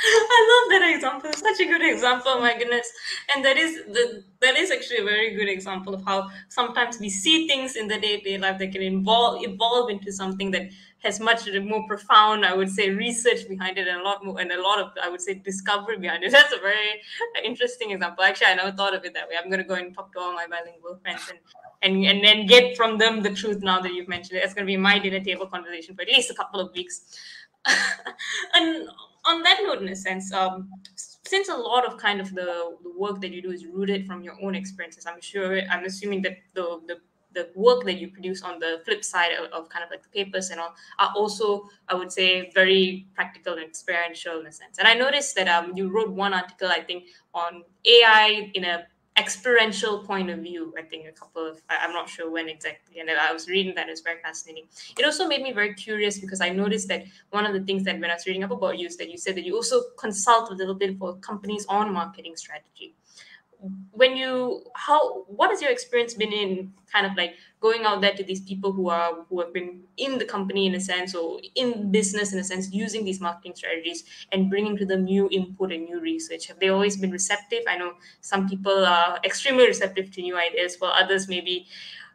[0.02, 1.32] I love that example.
[1.32, 2.90] Such a good example, my goodness.
[3.34, 7.10] And that is the that is actually a very good example of how sometimes we
[7.10, 10.70] see things in the day-to-day life that can evolve evolve into something that
[11.02, 14.50] has much more profound, I would say, research behind it and a lot more and
[14.52, 16.32] a lot of I would say discovery behind it.
[16.38, 17.02] That's a very
[17.44, 18.24] interesting example.
[18.24, 19.34] Actually, I never thought of it that way.
[19.42, 21.38] I'm gonna go and talk to all my bilingual friends and
[21.82, 24.44] and and then get from them the truth now that you've mentioned it.
[24.44, 27.02] It's gonna be my dinner table conversation for at least a couple of weeks.
[28.54, 28.88] and
[29.24, 32.92] on that note, in a sense, um, since a lot of kind of the, the
[32.96, 36.38] work that you do is rooted from your own experiences, I'm sure, I'm assuming that
[36.54, 37.00] the, the
[37.32, 40.08] the work that you produce on the flip side of, of, kind of like the
[40.08, 44.78] papers and all are also i would say very practical and experiential in a sense.
[44.78, 47.04] And i noticed that um, you wrote one article i think
[47.34, 48.86] on ai in a
[49.18, 50.72] experiential point of view.
[50.78, 53.88] I think a couple of I'm not sure when exactly, and I was reading that.
[53.88, 54.64] It's very fascinating.
[54.98, 58.00] It also made me very curious because I noticed that one of the things that
[58.00, 60.50] when I was reading up about you is that you said that you also consult
[60.50, 62.94] a little bit for companies on marketing strategy
[63.92, 68.14] when you how what has your experience been in kind of like going out there
[68.14, 71.38] to these people who are who have been in the company in a sense or
[71.54, 75.72] in business in a sense using these marketing strategies and bringing to them new input
[75.72, 76.46] and new research?
[76.46, 77.62] Have they always been receptive?
[77.68, 77.92] I know
[78.22, 81.66] some people are extremely receptive to new ideas while others maybe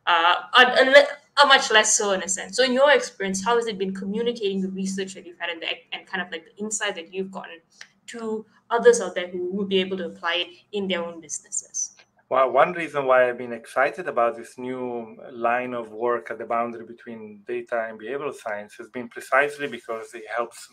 [0.08, 2.58] uh, are, are much less so in a sense.
[2.58, 5.62] So in your experience how has it been communicating the research that you've had and,
[5.62, 7.60] the, and kind of like the insight that you've gotten
[8.08, 11.96] to others out there who would be able to apply it in their own businesses.
[12.30, 16.46] Well, one reason why I've been excited about this new line of work at the
[16.46, 20.68] boundary between data and behavioral science has been precisely because it helps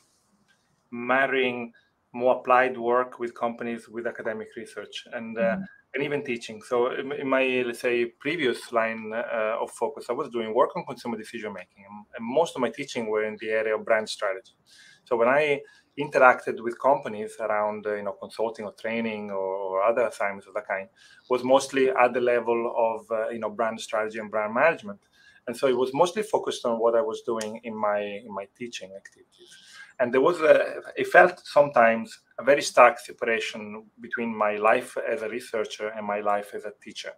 [0.90, 1.72] marrying
[2.14, 5.62] more applied work with companies with academic research and uh, mm-hmm.
[5.94, 6.62] and even teaching.
[6.62, 10.84] So in my let's say previous line uh, of focus, I was doing work on
[10.84, 11.84] consumer decision making,
[12.16, 14.54] and most of my teaching were in the area of brand strategy.
[15.04, 15.60] So when I
[15.98, 20.68] interacted with companies around uh, you know consulting or training or, other assignments of that
[20.68, 20.88] kind
[21.28, 25.00] was mostly at the level of uh, you know brand strategy and brand management.
[25.48, 28.46] And so it was mostly focused on what i was doing in my in my
[28.56, 29.50] teaching activities.
[29.98, 35.22] And there was a it felt sometimes a very stark separation between my life as
[35.22, 37.12] a researcher and my life as a teacher.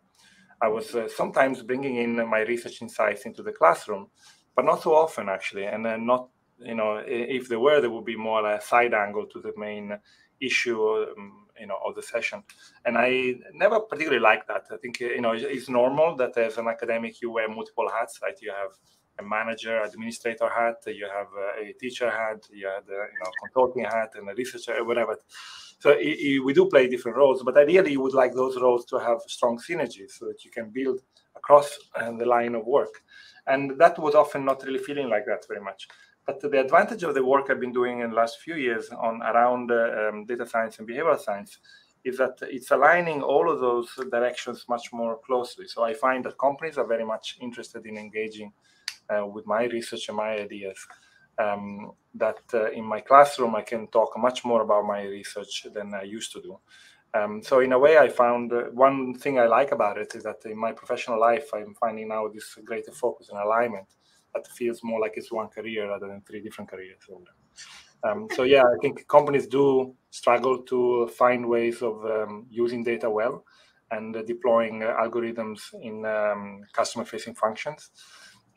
[0.63, 4.09] I was uh, sometimes bringing in my research insights into the classroom
[4.57, 8.05] but not so often actually and uh, not you know, if there were, there would
[8.05, 9.99] be more a side angle to the main
[10.41, 12.43] issue, um, you know, of the session.
[12.85, 14.65] And I never particularly liked that.
[14.73, 18.37] I think you know it's normal that as an academic you wear multiple hats, right?
[18.41, 18.71] You have
[19.19, 21.29] a manager, administrator hat, you have
[21.61, 25.19] a teacher hat, you have the you know consulting hat, and a researcher, whatever.
[25.79, 28.87] So it, it, we do play different roles, but ideally you would like those roles
[28.87, 31.01] to have strong synergies so that you can build
[31.37, 33.03] across uh, the line of work.
[33.47, 35.87] And that was often not really feeling like that very much.
[36.27, 39.23] But the advantage of the work I've been doing in the last few years on
[39.23, 41.59] around uh, um, data science and behavioral science
[42.05, 45.67] is that it's aligning all of those directions much more closely.
[45.67, 48.53] So I find that companies are very much interested in engaging
[49.09, 50.79] uh, with my research and my ideas.
[51.37, 55.93] Um, that uh, in my classroom I can talk much more about my research than
[55.93, 56.61] I used to do.
[57.15, 60.25] Um, so in a way, I found uh, one thing I like about it is
[60.25, 63.87] that in my professional life, I'm finding now this greater focus and alignment
[64.35, 66.99] that feels more like it's one career rather than three different careers.
[68.03, 73.09] Um, so yeah, I think companies do struggle to find ways of um, using data
[73.09, 73.45] well
[73.91, 77.91] and uh, deploying uh, algorithms in um, customer-facing functions.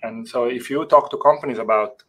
[0.04, 2.04] And so, if you talk to companies about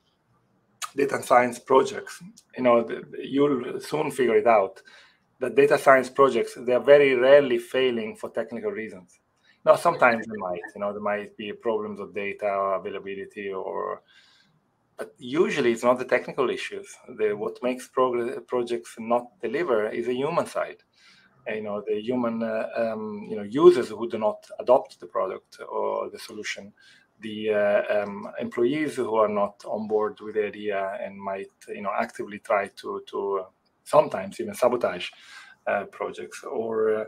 [0.96, 2.22] data science projects,
[2.56, 2.86] you know
[3.18, 4.82] you'll soon figure it out.
[5.40, 9.20] That data science projects they are very rarely failing for technical reasons.
[9.64, 14.02] Now sometimes there might, you know, there might be problems of data availability or,
[14.96, 16.88] but usually it's not the technical issues.
[17.18, 20.78] The, what makes progress, projects not deliver is a human side.
[21.54, 25.58] you know, the human, uh, um, you know, users who do not adopt the product
[25.68, 26.72] or the solution,
[27.20, 31.82] the uh, um, employees who are not on board with the idea and might, you
[31.82, 33.44] know, actively try to to
[33.88, 35.08] sometimes even sabotage
[35.66, 37.04] uh, projects or uh,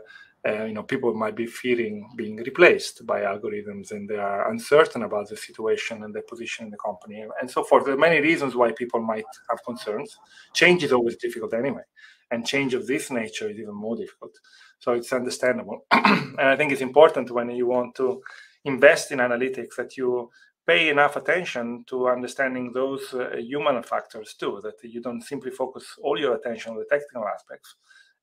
[0.47, 5.03] uh, you know people might be fearing being replaced by algorithms and they are uncertain
[5.03, 7.85] about the situation and their position in the company and so forth.
[7.85, 10.17] There are many reasons why people might have concerns.
[10.53, 11.83] Change is always difficult anyway
[12.31, 14.39] and change of this nature is even more difficult.
[14.79, 15.85] So it's understandable.
[15.91, 18.21] And i think it's important when you want to
[18.63, 20.29] invest in analytics that you
[20.71, 25.83] pay enough attention to understanding those uh, human factors too that you don't simply focus
[26.05, 27.75] all your attention on the technical aspects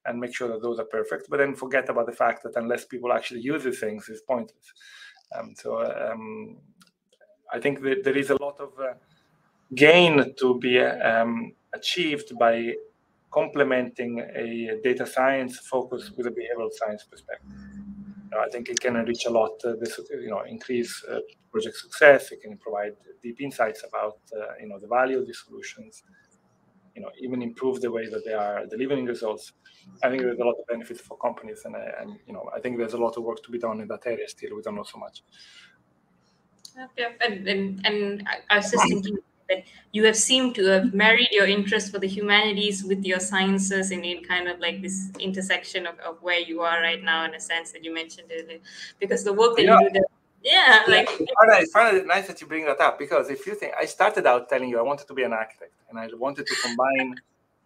[0.07, 2.85] and make sure that those are perfect, but then forget about the fact that unless
[2.87, 4.67] people actually use these things, it's pointless.
[5.35, 5.69] Um, so
[6.05, 6.57] um,
[7.53, 8.95] I think that there is a lot of uh,
[9.75, 12.55] gain to be um, achieved by
[13.31, 17.53] complementing a data science focus with a behavioral science perspective.
[18.37, 19.53] I think it can enrich a lot.
[19.65, 22.33] Uh, this, you know, increase uh, project success.
[22.33, 26.03] It can provide deep insights about, uh, you know, the value of the solutions
[26.99, 29.53] you know even improve the way that they are delivering results
[30.03, 32.77] i think there's a lot of benefits for companies and, and you know i think
[32.77, 34.83] there's a lot of work to be done in that area still we don't know
[34.83, 35.23] so much
[36.97, 39.19] yeah and, and, and i was just thinking
[39.49, 43.91] that you have seemed to have married your interest for the humanities with your sciences
[43.91, 47.35] and in kind of like this intersection of, of where you are right now in
[47.35, 48.59] a sense that you mentioned earlier
[48.99, 49.81] because the work that yeah.
[49.81, 50.03] you do there
[50.43, 51.09] yeah, like
[51.51, 54.27] I find it nice that you bring that up because if you think I started
[54.27, 57.17] out telling you I wanted to be an architect and I wanted to combine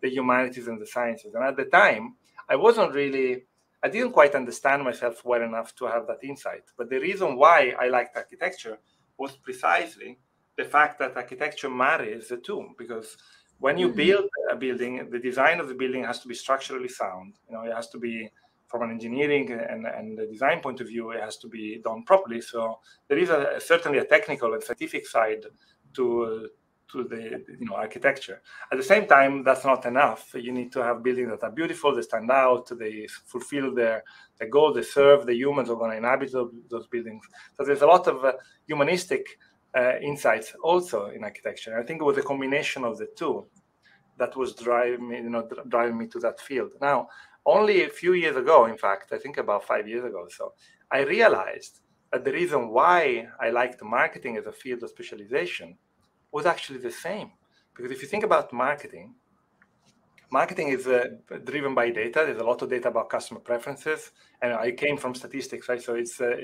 [0.01, 2.15] the humanities and the sciences, and at the time
[2.49, 3.45] I wasn't really
[3.83, 6.65] I didn't quite understand myself well enough to have that insight.
[6.77, 8.79] But the reason why I liked architecture
[9.19, 10.19] was precisely
[10.57, 12.69] the fact that architecture marries the two.
[12.79, 13.17] Because
[13.59, 13.97] when you mm-hmm.
[13.97, 17.35] build a building, the design of the building has to be structurally sound.
[17.49, 18.31] You know, it has to be
[18.73, 22.03] from an engineering and, and the design point of view, it has to be done
[22.05, 22.41] properly.
[22.41, 25.45] So there is a, certainly a technical and scientific side
[25.95, 26.49] to
[26.93, 28.43] to the you know architecture.
[28.71, 30.35] At the same time, that's not enough.
[30.35, 34.05] You need to have buildings that are beautiful, they stand out, they fulfill their
[34.39, 37.25] their goal, they serve the humans who are going to inhabit those buildings.
[37.57, 38.33] So there's a lot of uh,
[38.67, 39.39] humanistic
[39.77, 41.79] uh, insights also in architecture.
[41.79, 43.47] I think it was a combination of the two
[44.19, 46.73] that was driving me, you know, driving me to that field.
[46.81, 47.09] Now,
[47.45, 50.53] only a few years ago, in fact, I think about five years ago, so
[50.91, 51.81] I realized
[52.13, 55.79] that the reason why I liked marketing as a field of specialization
[56.31, 57.33] was actually the same.
[57.75, 59.15] Because if you think about marketing,
[60.31, 61.07] marketing is uh,
[61.45, 62.23] driven by data.
[62.27, 64.11] There's a lot of data about customer preferences,
[64.41, 65.83] and I came from statistics, right?
[65.83, 66.37] So it's uh,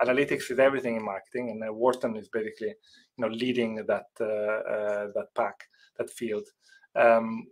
[0.00, 4.24] analytics is everything in marketing, and uh, Wharton is basically, you know, leading that uh,
[4.24, 5.64] uh, that pack,
[5.98, 6.46] that field.
[6.94, 7.46] Um,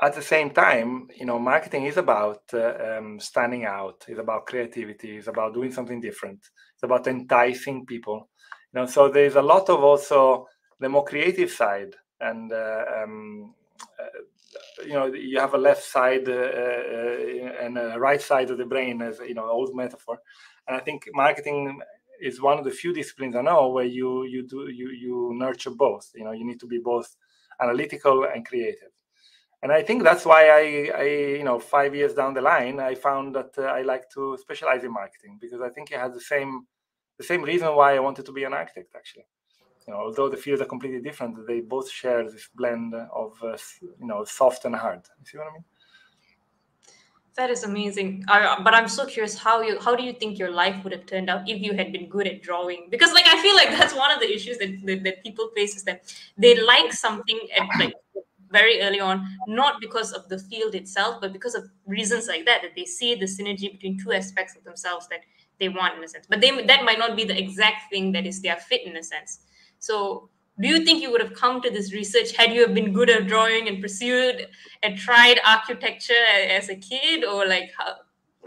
[0.00, 4.04] at the same time, you know, marketing is about uh, um, standing out.
[4.06, 5.16] It's about creativity.
[5.16, 6.38] It's about doing something different.
[6.74, 8.28] It's about enticing people.
[8.72, 10.46] You know, so there's a lot of also
[10.78, 13.54] the more creative side and uh, um,
[14.88, 18.64] you know you have a left side uh, uh, and a right side of the
[18.74, 20.16] brain as you know old metaphor.
[20.66, 21.80] And i think marketing
[22.28, 25.74] is one of the few disciplines i know where you you do you you nurture
[25.86, 26.06] both.
[26.18, 27.08] You know you need to be both
[27.64, 28.92] analytical and creative.
[29.62, 30.62] And i think that's why i
[31.02, 31.06] i
[31.40, 34.82] you know five years down the line i found that uh, i like to specialize
[34.84, 36.52] in marketing because i think it has the same
[37.20, 39.26] the same reason why i wanted to be an architect actually
[39.88, 43.56] you know, although the fields are completely different, they both share this blend of uh,
[43.80, 45.00] you know soft and hard.
[45.18, 45.64] You see what I mean?
[47.36, 48.24] That is amazing.
[48.28, 51.06] Uh, but I'm so curious how you how do you think your life would have
[51.06, 52.88] turned out if you had been good at drawing?
[52.90, 55.74] Because like I feel like that's one of the issues that that, that people face
[55.74, 56.02] is that
[56.36, 57.94] they like something at like
[58.50, 62.60] very early on, not because of the field itself, but because of reasons like that,
[62.60, 65.20] that they see the synergy between two aspects of themselves that
[65.58, 66.26] they want in a sense.
[66.28, 69.02] But they that might not be the exact thing that is their fit in a
[69.02, 69.40] sense.
[69.78, 70.28] So,
[70.60, 73.10] do you think you would have come to this research had you have been good
[73.10, 74.48] at drawing and pursued
[74.82, 77.94] and tried architecture as a kid, or like how?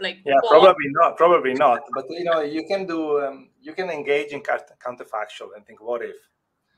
[0.00, 1.16] Like yeah, probably not.
[1.16, 1.82] Probably not.
[1.94, 3.20] But you know, you can do.
[3.20, 6.16] Um, you can engage in counterfactual and think, what if?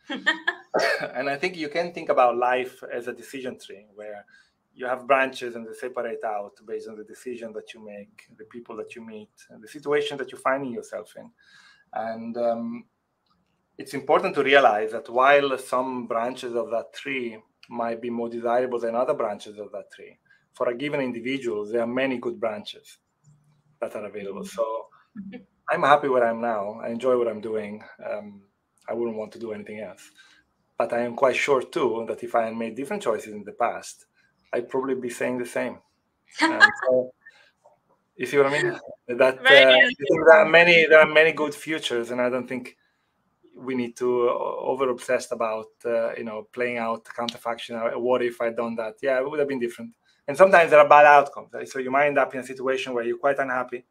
[1.15, 4.27] and I think you can think about life as a decision tree where
[4.75, 8.45] you have branches and they separate out based on the decision that you make, the
[8.45, 11.31] people that you meet, and the situation that you're finding yourself in.
[11.93, 12.85] And um,
[13.79, 18.79] it's important to realize that while some branches of that tree might be more desirable
[18.79, 20.18] than other branches of that tree,
[20.53, 22.99] for a given individual, there are many good branches
[23.81, 24.45] that are available.
[24.45, 24.87] So
[25.70, 26.81] I'm happy where I'm now.
[26.83, 27.83] I enjoy what I'm doing.
[28.09, 28.43] Um,
[28.89, 30.11] I wouldn't want to do anything else.
[30.79, 33.53] But I am quite sure too that if I had made different choices in the
[33.53, 34.07] past,
[34.53, 35.79] I'd probably be saying the same.
[36.39, 37.12] so,
[38.16, 38.79] you see what I mean?
[39.07, 42.75] That uh, there are many there are many good futures, and I don't think
[43.57, 47.97] we need to uh, over obsessed about uh, you know playing out counterfaction.
[47.97, 48.95] What if I'd done that?
[49.03, 49.95] Yeah, it would have been different.
[50.27, 51.53] And sometimes there are bad outcomes.
[51.53, 51.69] Right?
[51.69, 53.85] So you might end up in a situation where you're quite unhappy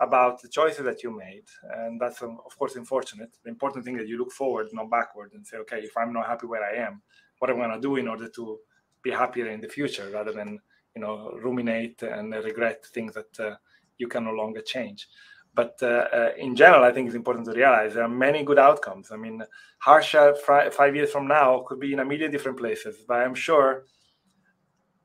[0.00, 1.44] about the choices that you made,
[1.76, 3.30] and that's um, of course unfortunate.
[3.42, 6.12] The important thing is that you look forward, not backward, and say, okay, if I'm
[6.12, 7.02] not happy where I am,
[7.38, 8.58] what am I going to do in order to
[9.02, 10.58] be happier in the future, rather than
[10.94, 13.56] you know ruminate and regret things that uh,
[13.98, 15.08] you can no longer change.
[15.54, 18.58] But uh, uh, in general, I think it's important to realize there are many good
[18.58, 19.12] outcomes.
[19.12, 19.42] I mean,
[19.78, 23.84] Harsha five years from now could be in a million different places, but I'm sure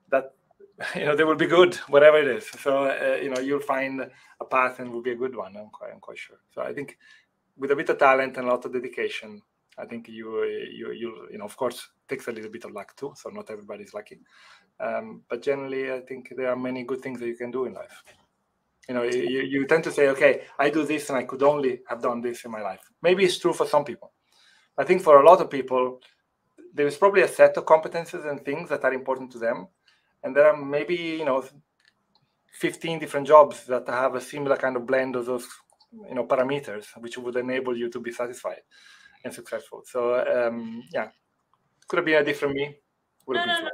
[0.10, 0.34] that
[0.96, 2.48] you know they will be good whatever it is.
[2.48, 4.10] So uh, you know you'll find
[4.42, 5.56] a path and will be a good one.
[5.56, 6.40] I'm quite, I'm quite sure.
[6.52, 6.98] So I think
[7.56, 9.42] with a bit of talent and a lot of dedication,
[9.78, 12.96] I think you you you you know of course takes a little bit of luck
[12.96, 13.14] too.
[13.16, 14.20] So not everybody's lucky,
[14.80, 17.74] um, but generally I think there are many good things that you can do in
[17.74, 18.04] life
[18.90, 21.82] you know you, you tend to say okay i do this and i could only
[21.88, 22.82] have done this in my life.
[23.04, 24.12] Maybe it's true for some people.
[24.78, 26.02] I think for a lot of people
[26.74, 29.68] there is probably a set of competences and things that are important to them.
[30.24, 31.44] And there are maybe you know
[32.54, 35.48] 15 different jobs that have a similar kind of blend of those
[36.10, 38.64] you know parameters which would enable you to be satisfied
[39.24, 39.84] and successful.
[39.86, 41.10] So um, yeah.
[41.88, 42.76] Could have been a different me?
[43.28, 43.70] No, no, no.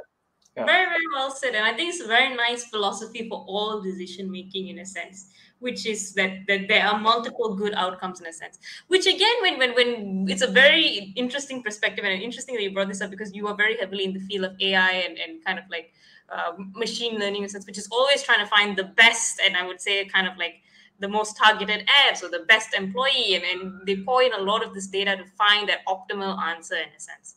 [0.56, 0.64] Yeah.
[0.64, 1.54] Very, very well said.
[1.54, 5.28] And I think it's a very nice philosophy for all decision making in a sense,
[5.58, 8.58] which is that, that there are multiple good outcomes in a sense.
[8.88, 12.88] Which again, when when when it's a very interesting perspective and interesting that you brought
[12.88, 15.58] this up because you are very heavily in the field of AI and, and kind
[15.58, 15.92] of like
[16.30, 19.56] uh, machine learning in a sense, which is always trying to find the best and
[19.58, 20.62] I would say kind of like
[21.00, 24.64] the most targeted ads or the best employee and, and they pour in a lot
[24.64, 27.36] of this data to find that optimal answer in a sense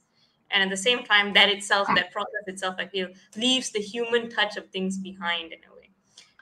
[0.52, 4.30] and at the same time that itself that process itself i feel leaves the human
[4.30, 5.89] touch of things behind in a way.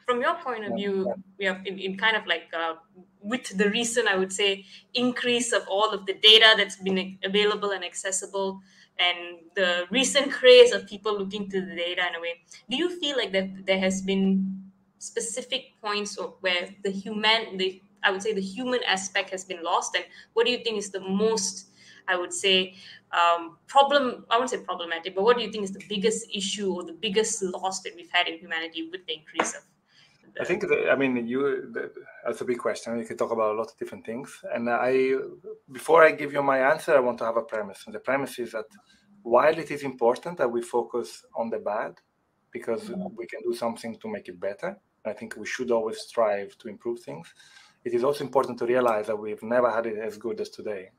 [0.05, 2.75] From your point of view we have in, in kind of like uh,
[3.21, 7.71] with the recent i would say increase of all of the data that's been available
[7.71, 8.61] and accessible
[8.99, 12.89] and the recent craze of people looking to the data in a way do you
[12.99, 14.63] feel like that there has been
[14.99, 19.95] specific points where the human the i would say the human aspect has been lost?
[19.95, 21.67] And what do you think is the most
[22.07, 22.73] i would say
[23.11, 26.73] um, problem i wouldn't say problematic but what do you think is the biggest issue
[26.73, 29.63] or the biggest loss that we've had in humanity with the increase of
[30.39, 31.73] I think I mean you.
[32.25, 32.99] That's a big question.
[32.99, 34.43] You can talk about a lot of different things.
[34.53, 35.13] And I,
[35.71, 37.83] before I give you my answer, I want to have a premise.
[37.85, 38.65] And the premise is that
[39.23, 41.95] while it is important that we focus on the bad,
[42.51, 43.15] because mm-hmm.
[43.15, 46.67] we can do something to make it better, I think we should always strive to
[46.67, 47.33] improve things.
[47.83, 50.91] It is also important to realize that we've never had it as good as today.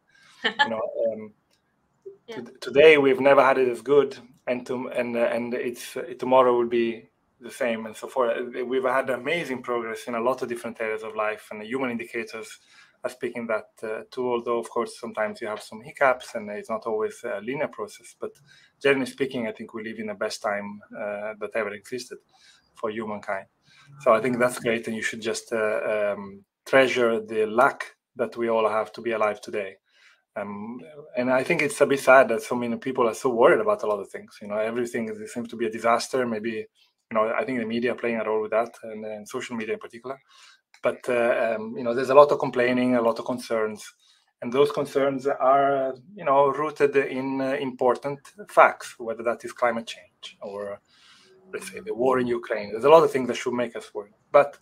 [0.45, 0.82] You know,
[1.12, 1.32] um,
[2.26, 2.41] yeah.
[2.61, 4.16] today we've never had it as good,
[4.47, 7.09] and to, and uh, and it's uh, tomorrow will be
[7.41, 8.36] the same, and so forth.
[8.36, 11.66] Uh, we've had amazing progress in a lot of different areas of life, and the
[11.66, 12.59] human indicators
[13.05, 14.28] are speaking that uh, too.
[14.28, 18.14] Although, of course, sometimes you have some hiccups, and it's not always a linear process.
[18.18, 18.32] But
[18.82, 22.18] generally speaking, I think we live in the best time uh, that ever existed
[22.74, 23.47] for humankind.
[24.01, 27.84] So I think that's great, and you should just uh, um, treasure the luck
[28.16, 29.76] that we all have to be alive today.
[30.39, 30.80] Um,
[31.16, 33.82] and I think it's a bit sad that so many people are so worried about
[33.82, 34.39] a lot of things.
[34.41, 36.26] You know, everything seems to be a disaster.
[36.26, 39.57] Maybe, you know, I think the media playing a role with that, and, and social
[39.57, 40.20] media in particular.
[40.82, 43.93] But uh, um, you know, there's a lot of complaining, a lot of concerns,
[44.43, 49.86] and those concerns are, you know, rooted in uh, important facts, whether that is climate
[49.86, 50.80] change or
[51.53, 52.70] let's say the war in Ukraine.
[52.70, 54.59] There's a lot of things that should make us worry, but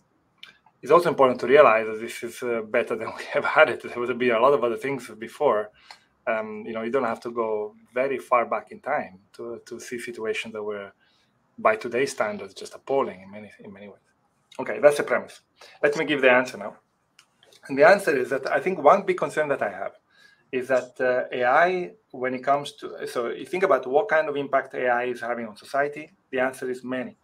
[0.81, 3.83] it's also important to realize that this is uh, better than we have had it.
[3.83, 5.71] There would be a lot of other things before.
[6.25, 9.79] Um, you know, you don't have to go very far back in time to, to
[9.79, 10.91] see situations that were,
[11.57, 14.01] by today's standards, just appalling in many in many ways.
[14.59, 15.41] Okay, that's the premise.
[15.81, 16.75] Let me give the answer now.
[17.67, 19.93] And the answer is that I think one big concern that I have
[20.51, 24.35] is that uh, AI, when it comes to, so you think about what kind of
[24.35, 27.17] impact AI is having on society, the answer is many.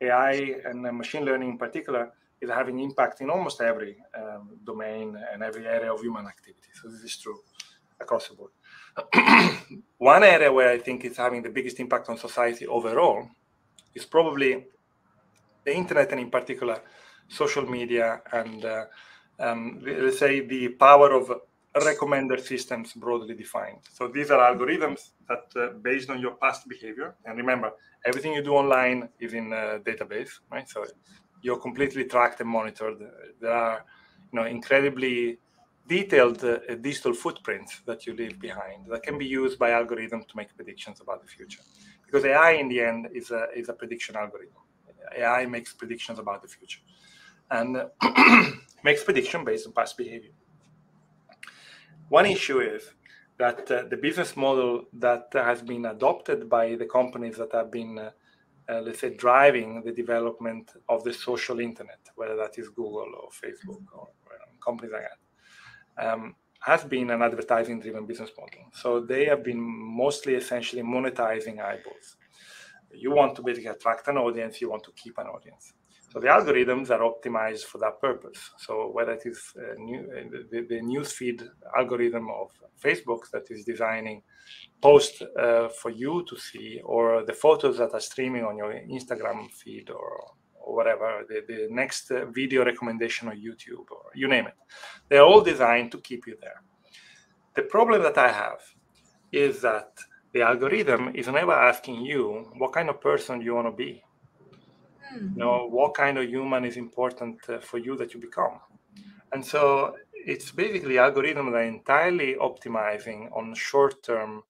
[0.00, 5.42] AI and machine learning in particular is having impact in almost every um, domain and
[5.42, 6.68] every area of human activity.
[6.74, 7.38] So this is true
[8.00, 8.52] across the board.
[9.98, 13.28] One area where I think it's having the biggest impact on society overall
[13.94, 14.66] is probably
[15.64, 16.80] the internet and in particular
[17.28, 18.84] social media and uh,
[19.38, 21.30] um, let's say the power of
[21.74, 23.78] recommender systems broadly defined.
[23.92, 27.72] So these are algorithms that, uh, based on your past behavior, and remember,
[28.04, 30.68] everything you do online is in a database, right?
[30.68, 30.84] So
[31.42, 32.98] you're completely tracked and monitored.
[33.40, 33.84] There are,
[34.32, 35.38] you know, incredibly
[35.88, 40.36] detailed uh, digital footprints that you leave behind that can be used by algorithms to
[40.36, 41.60] make predictions about the future.
[42.04, 44.62] Because AI, in the end, is a is a prediction algorithm.
[45.16, 46.80] AI makes predictions about the future,
[47.50, 47.84] and
[48.84, 50.32] makes prediction based on past behavior.
[52.08, 52.92] One issue is
[53.38, 57.98] that uh, the business model that has been adopted by the companies that have been,
[57.98, 58.10] uh,
[58.68, 63.28] uh, let's say, driving the development of the social internet, whether that is Google or
[63.30, 64.08] Facebook or
[64.60, 68.68] companies like that, um, has been an advertising driven business model.
[68.72, 72.16] So they have been mostly essentially monetizing eyeballs.
[72.92, 75.74] You want to basically attract an audience, you want to keep an audience.
[76.08, 78.50] So the algorithms are optimized for that purpose.
[78.58, 81.46] So whether it is uh, new, uh, the, the newsfeed
[81.76, 82.50] algorithm of
[82.82, 84.22] Facebook that is designing
[84.80, 89.50] posts uh, for you to see, or the photos that are streaming on your Instagram
[89.52, 94.46] feed, or, or whatever, the, the next uh, video recommendation on YouTube, or you name
[94.46, 94.54] it,
[95.08, 96.62] they're all designed to keep you there.
[97.54, 98.60] The problem that I have
[99.32, 99.88] is that
[100.32, 104.02] the algorithm is never asking you what kind of person you want to be
[105.16, 108.60] you know what kind of human is important uh, for you that you become.
[109.32, 114.42] And so it's basically algorithms that are entirely optimizing on short-term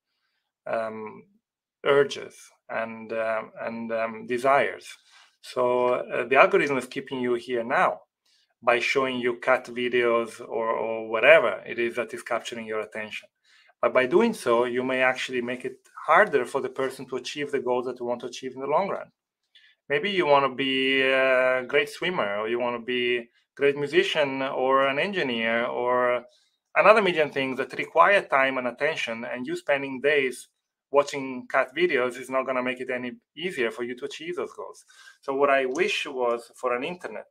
[0.66, 1.24] um,
[1.84, 2.34] urges
[2.68, 4.86] and um, and um, desires.
[5.40, 8.00] So uh, the algorithm is keeping you here now
[8.62, 13.28] by showing you cut videos or, or whatever it is that is capturing your attention.
[13.80, 17.52] But by doing so you may actually make it harder for the person to achieve
[17.52, 19.10] the goals that you want to achieve in the long run
[19.88, 23.26] maybe you want to be a great swimmer or you want to be a
[23.56, 26.24] great musician or an engineer or
[26.74, 30.48] another million things that require time and attention and you spending days
[30.92, 34.36] watching cat videos is not going to make it any easier for you to achieve
[34.36, 34.84] those goals.
[35.22, 37.26] So what i wish was for an internet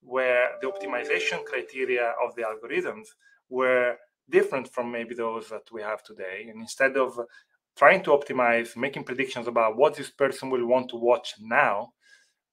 [0.00, 3.06] where the optimization criteria of the algorithms
[3.48, 3.96] were
[4.30, 6.46] different from maybe those that we have today.
[6.48, 7.18] And instead of
[7.76, 11.92] trying to optimize making predictions about what this person will want to watch now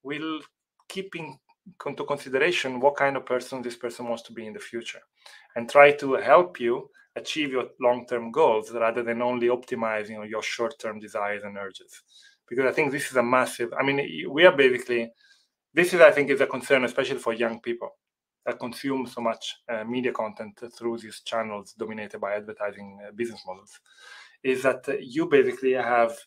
[0.04, 0.40] will
[0.88, 1.38] keep in
[1.86, 5.00] into consideration what kind of person this person wants to be in the future
[5.56, 11.00] and try to help you achieve your long-term goals rather than only optimizing your short-term
[11.00, 12.02] desires and urges.
[12.48, 15.12] Because i think this is a massive i mean we are basically
[15.74, 17.90] this is i think is a concern especially for young people
[18.46, 23.42] that consume so much uh, media content through these channels dominated by advertising uh, business
[23.46, 23.80] models
[24.44, 26.18] is that you basically have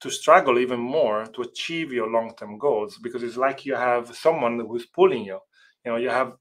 [0.00, 4.58] to struggle even more to achieve your long-term goals because it's like you have someone
[4.60, 5.38] who's pulling you.
[5.84, 6.34] You know you have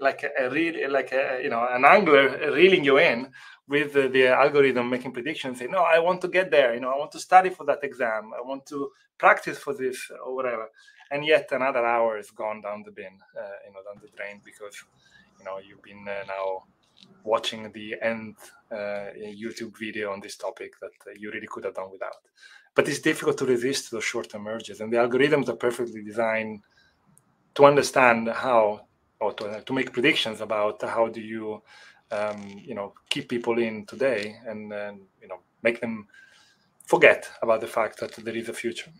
[0.00, 3.30] like a, real like a you know an angler reeling you in
[3.66, 6.74] with the, the, algorithm making predictions say no i want to get there.
[6.74, 8.32] You know i want to study for that exam.
[8.38, 10.68] I want to practice for this or whatever.
[11.10, 14.40] And yet another hour is gone down the bin uh, you know down the drain
[14.44, 14.76] because
[15.38, 16.64] you know you've been uh, now
[17.24, 18.36] watching the end
[18.70, 19.10] uh,
[19.44, 22.16] youtube video on this topic that uh, you really could have done without.
[22.74, 26.60] But it's difficult to resist those short-term urges and the algorithms are perfectly designed
[27.54, 28.86] to understand how
[29.20, 31.62] or to, to make predictions about how do you
[32.10, 36.06] um, you know keep people in today and, and you know make them
[36.86, 38.90] forget about the fact that there is a future.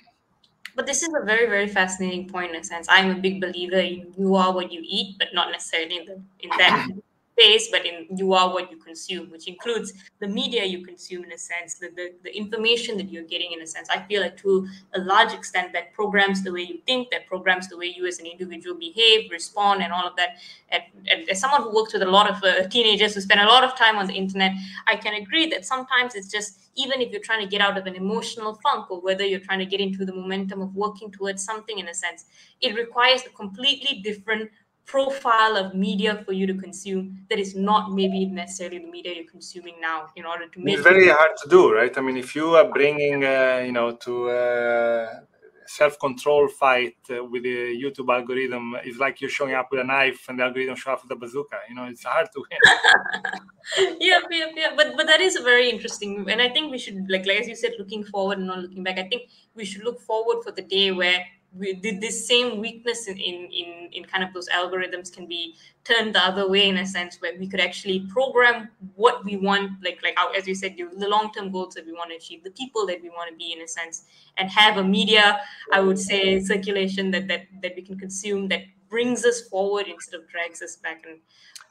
[0.75, 2.87] But this is a very very fascinating point in a sense.
[2.89, 6.17] I'm a big believer in you are what you eat but not necessarily in, the,
[6.41, 6.89] in that
[7.33, 11.33] space, but in you are what you consume, which includes the media you consume in
[11.33, 13.89] a sense, the, the, the information that you're getting in a sense.
[13.91, 17.69] I feel like to a large extent that programs the way you think, that programs
[17.69, 20.37] the way you as an individual behave, respond, and all of that.
[20.71, 23.47] And, and as someone who works with a lot of uh, teenagers who spend a
[23.47, 24.53] lot of time on the internet,
[24.87, 27.87] I can agree that sometimes it's just even if you're trying to get out of
[27.87, 31.45] an emotional funk or whether you're trying to get into the momentum of working towards
[31.45, 32.25] something in a sense,
[32.61, 34.51] it requires a completely different
[34.85, 39.31] profile of media for you to consume that is not maybe necessarily the media you're
[39.31, 41.97] consuming now in order to make it's very hard to do right?
[41.97, 45.21] I mean if you are bringing uh, you know to uh,
[45.67, 50.27] self-control fight uh, with the youtube algorithm it's like you're showing up with a knife
[50.29, 52.59] and the algorithm shows up with a bazooka you know it's hard to win.
[54.01, 57.25] Yeah yeah yeah but but that is very interesting and i think we should like
[57.27, 60.01] like as you said looking forward and not looking back i think we should look
[60.01, 61.25] forward for the day where
[61.57, 66.25] we, this same weakness in, in in kind of those algorithms can be turned the
[66.25, 70.17] other way in a sense where we could actually program what we want like like
[70.37, 73.11] as you said the long-term goals that we want to achieve the people that we
[73.11, 74.05] want to be in a sense
[74.39, 75.41] and have a media
[75.73, 80.21] i would say circulation that that that we can consume that brings us forward instead
[80.21, 81.19] of drags us back and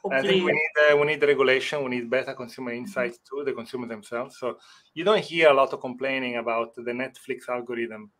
[0.02, 0.28] hopefully...
[0.28, 1.84] I think we need uh, we need the regulation.
[1.84, 4.38] We need better consumer insights too, the consumer themselves.
[4.40, 4.58] So
[4.92, 8.10] you don't hear a lot of complaining about the Netflix algorithm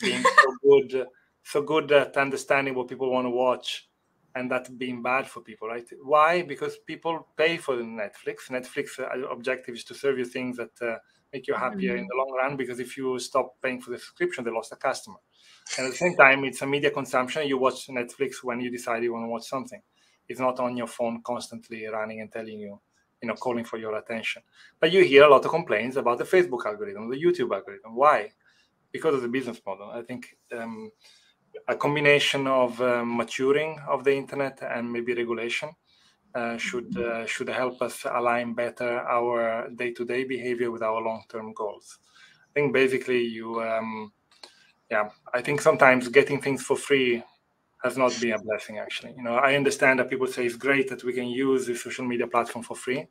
[0.00, 1.06] being so good,
[1.42, 3.88] so good at understanding what people want to watch,
[4.34, 5.88] and that being bad for people, right?
[6.02, 6.42] Why?
[6.42, 8.50] Because people pay for Netflix.
[8.50, 10.96] Netflix uh, objective is to serve you things that uh,
[11.32, 12.00] make you happier mm-hmm.
[12.00, 12.56] in the long run.
[12.56, 15.16] Because if you stop paying for the subscription, they lost a customer.
[15.78, 17.48] And at the same time, it's a media consumption.
[17.48, 19.80] You watch Netflix when you decide you want to watch something.
[20.28, 22.78] It's not on your phone constantly running and telling you,
[23.22, 24.42] you know, calling for your attention.
[24.78, 27.94] But you hear a lot of complaints about the Facebook algorithm, the YouTube algorithm.
[27.94, 28.32] Why?
[28.96, 29.88] Because of the business model.
[30.00, 30.22] I think
[30.58, 30.90] um,
[31.68, 35.70] a combination of uh, maturing of the internet and maybe regulation
[36.34, 41.98] uh, should uh, should help us align better our day-to-day behavior with our long-term goals.
[42.50, 44.12] I think basically you, um,
[44.90, 47.22] yeah, I think sometimes getting things for free
[47.84, 48.78] has not been a blessing.
[48.78, 51.74] Actually, you know, I understand that people say it's great that we can use the
[51.74, 53.02] social media platform for free,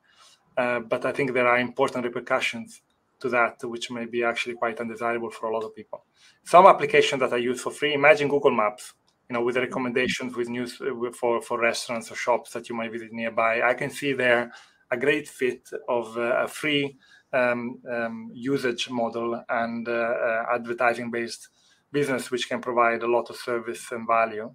[0.61, 2.81] uh, but I think there are important repercussions
[3.19, 6.05] to that, which may be actually quite undesirable for a lot of people.
[6.43, 8.93] Some applications that I use for free, imagine Google Maps,
[9.29, 10.79] you know, with the recommendations with news
[11.19, 13.61] for, for restaurants or shops that you might visit nearby.
[13.61, 14.51] I can see there
[14.91, 16.97] a great fit of uh, a free
[17.33, 21.49] um, um, usage model and uh, uh, advertising based
[21.91, 24.53] business, which can provide a lot of service and value.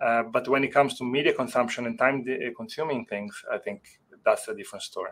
[0.00, 2.24] Uh, but when it comes to media consumption and time
[2.56, 3.84] consuming things, I think
[4.24, 5.10] that's a different story.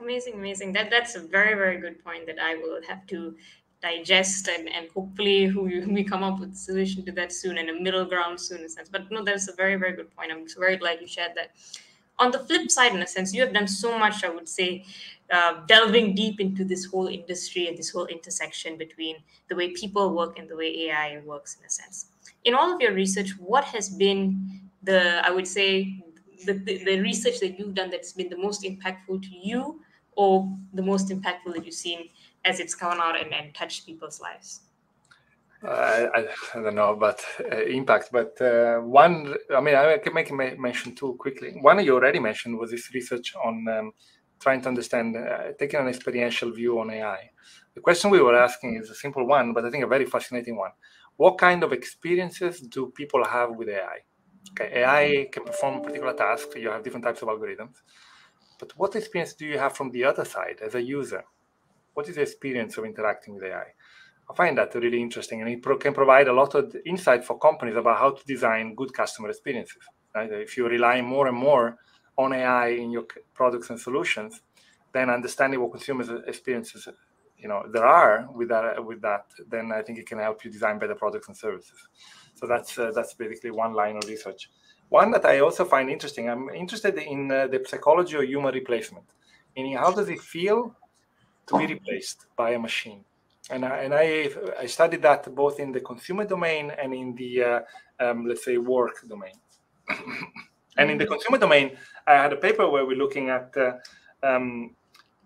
[0.00, 0.72] Amazing, amazing.
[0.72, 3.34] That that's a very, very good point that I will have to
[3.82, 7.80] digest and, and hopefully we come up with a solution to that soon and a
[7.80, 8.88] middle ground soon in a sense.
[8.88, 10.32] But no, that's a very, very good point.
[10.32, 11.52] I'm very glad you shared that.
[12.18, 14.84] On the flip side, in a sense, you have done so much, I would say,
[15.30, 19.16] uh, delving deep into this whole industry and this whole intersection between
[19.48, 22.06] the way people work and the way AI works in a sense.
[22.44, 26.02] In all of your research, what has been the, I would say,
[26.46, 29.80] the, the, the research that you've done that's been the most impactful to you
[30.16, 32.08] or the most impactful that you've seen
[32.44, 34.60] as it's come out and, and touched people's lives?
[35.64, 40.12] Uh, I, I, don't know about uh, impact, but uh, one, I mean, I can
[40.12, 41.56] make a mention too quickly.
[41.60, 43.92] One you already mentioned was this research on um,
[44.38, 47.30] trying to understand, uh, taking an experiential view on AI.
[47.74, 50.56] The question we were asking is a simple one, but I think a very fascinating
[50.56, 50.72] one.
[51.16, 53.98] What kind of experiences do people have with AI?
[54.50, 56.54] Okay, AI can perform particular tasks.
[56.56, 57.76] You have different types of algorithms.
[58.58, 61.24] But what experience do you have from the other side as a user?
[61.94, 63.66] What is the experience of interacting with AI?
[64.28, 67.38] I find that really interesting, and it pro- can provide a lot of insight for
[67.38, 69.82] companies about how to design good customer experiences.
[70.14, 70.30] Right?
[70.32, 71.76] If you rely more and more
[72.18, 73.04] on AI in your
[73.34, 74.40] products and solutions,
[74.92, 76.88] then understanding what consumers' experiences
[77.38, 80.50] you know there are with that with that, then I think it can help you
[80.50, 81.78] design better products and services.
[82.34, 84.50] So that's uh, that's basically one line of research.
[84.88, 86.30] One that I also find interesting.
[86.30, 89.04] I'm interested in uh, the psychology of human replacement,
[89.56, 90.74] meaning how does it feel
[91.46, 93.04] to be replaced by a machine?
[93.50, 97.42] and I, and I, I studied that both in the consumer domain and in the
[97.42, 97.60] uh,
[98.00, 99.34] um, let's say work domain.
[100.76, 101.76] and in the consumer domain,
[102.06, 103.72] I had a paper where we're looking at uh,
[104.22, 104.74] um,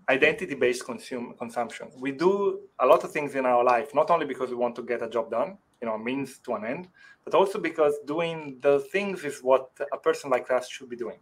[0.08, 1.88] identity-based consume consumption.
[1.98, 4.82] We do a lot of things in our life, not only because we want to
[4.82, 6.88] get a job done, you know, means to an end,
[7.24, 11.18] but also because doing the things is what a person like us should be doing.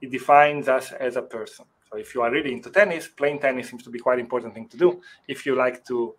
[0.00, 1.64] It defines us as a person.
[1.90, 4.54] So if you are really into tennis, playing tennis seems to be quite an important
[4.54, 5.00] thing to do.
[5.26, 6.14] If you like to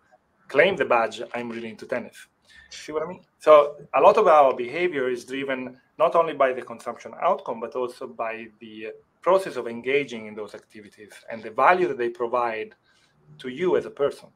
[0.48, 2.26] claim the badge, I'm really into tennis.
[2.70, 3.20] See what I mean?
[3.38, 7.74] So a lot of our behavior is driven not only by the consumption outcome, but
[7.74, 8.88] also by the
[9.22, 12.74] process of engaging in those activities and the value that they provide
[13.38, 14.28] to you as a person.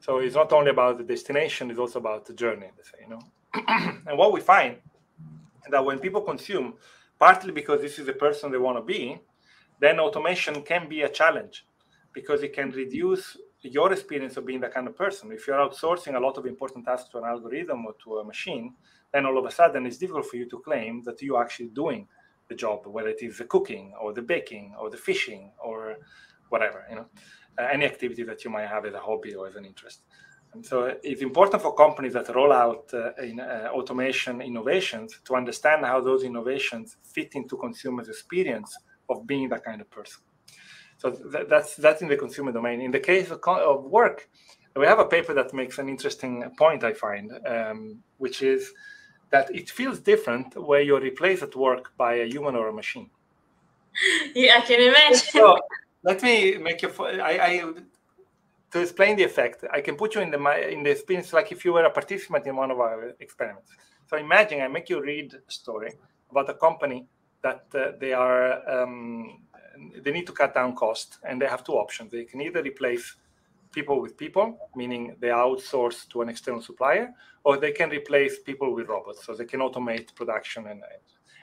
[0.00, 2.70] So it's not only about the destination; it's also about the journey.
[2.82, 3.20] Say, you know.
[4.06, 4.76] and what we find
[5.70, 6.74] that when people consume,
[7.18, 9.18] partly because this is the person they want to be,
[9.80, 11.66] then automation can be a challenge
[12.12, 15.32] because it can reduce your experience of being that kind of person.
[15.32, 18.74] If you're outsourcing a lot of important tasks to an algorithm or to a machine,
[19.12, 22.06] then all of a sudden it's difficult for you to claim that you're actually doing
[22.48, 25.96] the job, whether it is the cooking or the baking or the fishing or
[26.48, 27.06] whatever, you know,
[27.72, 30.02] any activity that you might have as a hobby or as an interest.
[30.54, 35.36] And so it's important for companies that roll out uh, in, uh, automation innovations to
[35.36, 38.76] understand how those innovations fit into consumers' experience
[39.10, 40.22] of being that kind of person.
[40.96, 42.80] So th- that's that's in the consumer domain.
[42.80, 44.28] In the case of, of, work,
[44.74, 46.82] we have a paper that makes an interesting point.
[46.82, 48.72] I find, um, which is
[49.30, 53.10] that it feels different where you're replaced at work by a human or a machine.
[54.34, 55.16] Yeah, I can imagine.
[55.16, 55.58] So
[56.08, 56.90] let me make you.
[57.30, 57.52] I, I
[58.72, 60.40] to explain the effect, I can put you in the
[60.74, 63.70] in the experience like if you were a participant in one of our experiments.
[64.08, 65.92] So imagine I make you read a story
[66.30, 67.06] about a company
[67.42, 68.44] that uh, they are
[68.74, 69.42] um,
[70.02, 72.10] they need to cut down cost, and they have two options.
[72.10, 73.06] They can either replace
[73.70, 77.12] people with people, meaning they outsource to an external supplier,
[77.44, 80.82] or they can replace people with robots, so they can automate production and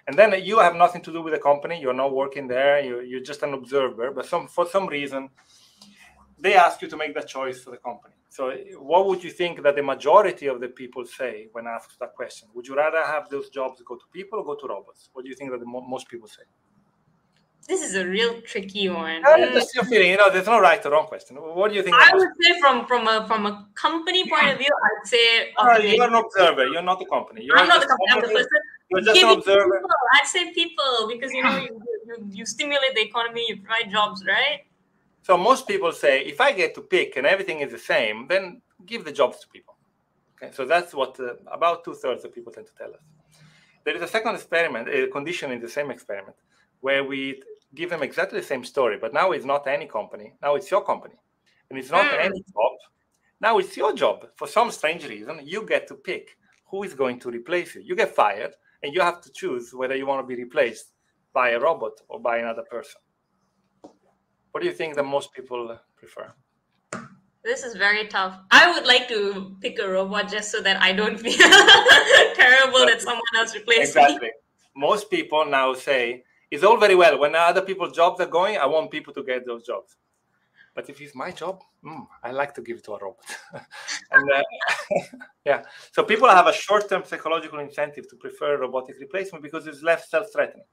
[0.07, 1.79] and then you have nothing to do with the company.
[1.81, 2.79] You're not working there.
[2.79, 4.11] You're, you're just an observer.
[4.11, 5.29] But some for some reason,
[6.39, 8.13] they ask you to make that choice for the company.
[8.29, 12.13] So, what would you think that the majority of the people say when asked that
[12.15, 12.49] question?
[12.53, 15.09] Would you rather have those jobs go to people or go to robots?
[15.13, 16.43] What do you think that the mo- most people say?
[17.67, 19.23] This is a real tricky one.
[19.23, 20.11] just your feeling.
[20.11, 21.37] You know, there's no right or wrong question.
[21.37, 21.95] What do you think?
[21.95, 25.53] I would say from from a from a company point of view, I'd say.
[25.59, 25.95] Okay.
[25.95, 26.67] you're an observer.
[26.67, 27.43] You're not the company.
[27.43, 28.11] You're I'm not the company.
[28.11, 28.61] I'm the person.
[28.89, 29.79] You're just an observer.
[29.79, 29.89] People.
[30.13, 34.23] I'd say people because you know you, you, you stimulate the economy, you provide jobs,
[34.27, 34.61] right?
[35.23, 38.61] So most people say, if I get to pick and everything is the same, then
[38.85, 39.75] give the jobs to people.
[40.35, 43.01] Okay, so that's what uh, about two thirds of people tend to tell us.
[43.85, 46.35] There is a second experiment, a condition in the same experiment,
[46.81, 47.41] where we
[47.73, 50.33] give them exactly the same story, but now it's not any company.
[50.41, 51.15] Now it's your company.
[51.69, 52.19] And it's not mm.
[52.19, 52.73] any job.
[53.41, 54.27] Now it's your job.
[54.35, 57.81] For some strange reason, you get to pick who is going to replace you.
[57.81, 58.53] You get fired,
[58.85, 60.91] and you have to choose whether you want to be replaced
[61.33, 63.01] by a robot or by another person.
[64.51, 66.31] What do you think that most people prefer?
[67.43, 68.37] This is very tough.
[68.51, 71.33] I would like to pick a robot just so that I don't feel
[72.35, 74.13] terrible that someone else replaced exactly.
[74.13, 74.15] me.
[74.15, 74.29] Exactly.
[74.75, 77.17] Most people now say, it's all very well.
[77.17, 79.95] When other people's jobs are going, I want people to get those jobs.
[80.75, 83.25] But if it's my job, mm, I like to give it to a robot.
[84.11, 84.43] and uh,
[85.45, 90.09] yeah, so people have a short-term psychological incentive to prefer robotic replacement because it's less
[90.09, 90.65] self-threatening.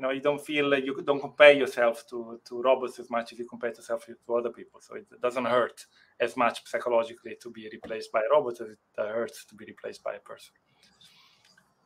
[0.00, 3.32] you know you don't feel like you don't compare yourself to to robots as much
[3.32, 5.84] as you compare yourself to other people so it doesn't hurt
[6.20, 10.02] as much psychologically to be replaced by a robot as it hurts to be replaced
[10.02, 10.52] by a person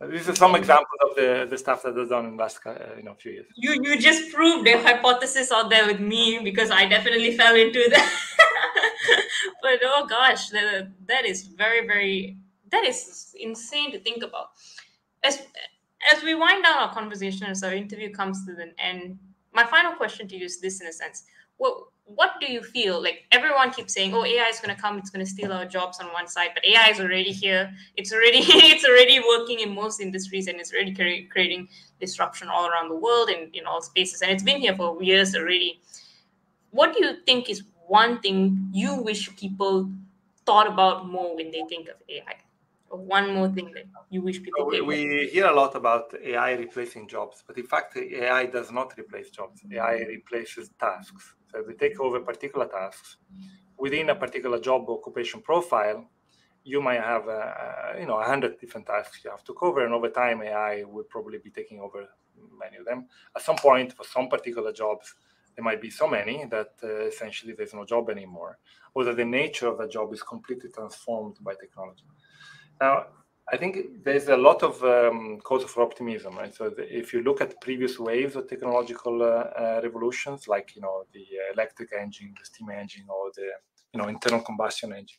[0.09, 3.03] these are some examples of the, the stuff that was done in last uh, you
[3.03, 3.47] know few years.
[3.57, 7.89] You you just proved a hypothesis out there with me because I definitely fell into
[7.91, 8.21] that.
[9.63, 12.37] but oh gosh, that, that is very very
[12.71, 14.49] that is insane to think about.
[15.23, 15.43] As
[16.13, 19.19] as we wind down our conversation as our interview comes to an end,
[19.53, 21.25] my final question to you is this in a sense.
[21.57, 23.03] What what do you feel?
[23.03, 25.65] Like everyone keeps saying oh ai is going to come it's going to steal our
[25.65, 27.73] jobs on one side but ai is already here.
[27.97, 31.69] It's already it's already working in most industries and it's already creating
[32.01, 35.35] disruption all around the world and in all spaces and it's been here for years
[35.35, 35.81] already.
[36.71, 39.91] What do you think is one thing you wish people
[40.45, 42.37] thought about more when they think of ai
[42.91, 47.09] one more thing that you wish people we, we hear a lot about ai replacing
[47.09, 49.63] jobs but in fact ai does not replace jobs.
[49.73, 51.35] Ai replaces tasks.
[51.35, 53.17] so Uh, we take over particular tasks.
[53.79, 56.09] Within a particular job occupation profile
[56.65, 59.93] you might have a, you know a hundred different tasks you have to cover and
[59.93, 62.09] over time ai will probably be taking over
[62.59, 63.07] many of them.
[63.37, 65.15] At some point for some particular jobs
[65.55, 68.59] there might be so many that uh, essentially there's no job anymore
[68.95, 72.05] or that the nature of the job is completely transformed by technology.
[72.81, 73.07] Now,
[73.53, 76.55] I think there's a lot of um, cause for optimism, right?
[76.55, 80.82] So the, if you look at previous waves of technological uh, uh, revolutions, like you
[80.82, 83.49] know the electric engine, the steam engine, or the
[83.92, 85.18] you know internal combustion engine,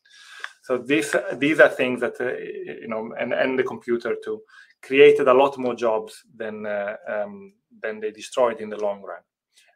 [0.63, 2.35] so these these are things that uh,
[2.81, 4.41] you know, and and the computer too,
[4.81, 7.53] created a lot more jobs than uh, um,
[7.83, 9.21] than they destroyed in the long run.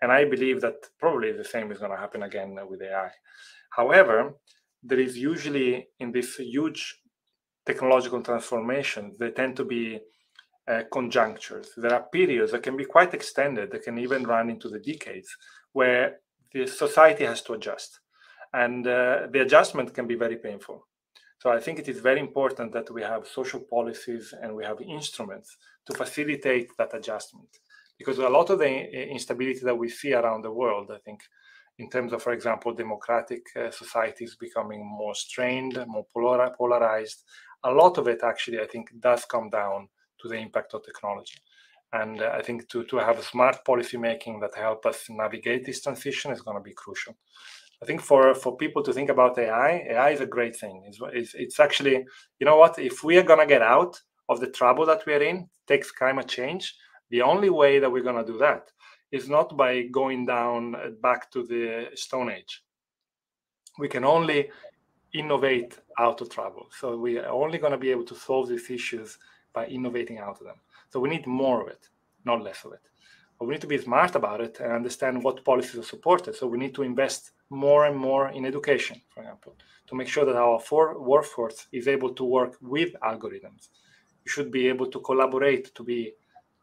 [0.01, 3.11] And I believe that probably the same is going to happen again with AI.
[3.71, 4.33] However,
[4.81, 7.01] there is usually in this huge
[7.65, 9.99] technological transformations, they tend to be
[10.67, 11.69] uh, conjunctures.
[11.77, 15.29] There are periods that can be quite extended, that can even run into the decades,
[15.73, 16.17] where
[16.53, 17.99] the society has to adjust.
[18.53, 20.87] And uh, the adjustment can be very painful.
[21.39, 24.81] So I think it is very important that we have social policies and we have
[24.81, 25.55] instruments
[25.85, 27.49] to facilitate that adjustment.
[27.97, 31.21] Because a lot of the uh, instability that we see around the world, I think,
[31.77, 37.23] in terms of, for example, democratic uh, societies becoming more strained, more polar- polarized,
[37.63, 39.89] a lot of it actually, I think, does come down
[40.21, 41.37] to the impact of technology.
[41.91, 45.81] And uh, I think to, to have smart policy making that help us navigate this
[45.81, 47.15] transition is going to be crucial.
[47.81, 50.83] I think for, for people to think about AI, AI is a great thing.
[50.85, 52.05] It's, it's, it's actually,
[52.39, 55.23] you know what, if we are going to get out of the trouble that we're
[55.23, 56.75] in, takes climate change,
[57.09, 58.69] the only way that we're going to do that
[59.11, 62.63] is not by going down uh, back to the Stone Age.
[63.79, 64.49] We can only
[65.13, 66.67] innovate out of trouble.
[66.77, 69.17] So we are only going to be able to solve these issues
[69.53, 70.59] by innovating out of them.
[70.89, 71.89] So we need more of it,
[72.25, 72.81] not less of it.
[73.37, 76.35] But we need to be smart about it and understand what policies are supported.
[76.35, 79.55] So we need to invest more and more in education, for example,
[79.87, 80.61] to make sure that our
[80.99, 83.69] workforce is able to work with algorithms.
[84.25, 86.13] You should be able to collaborate to be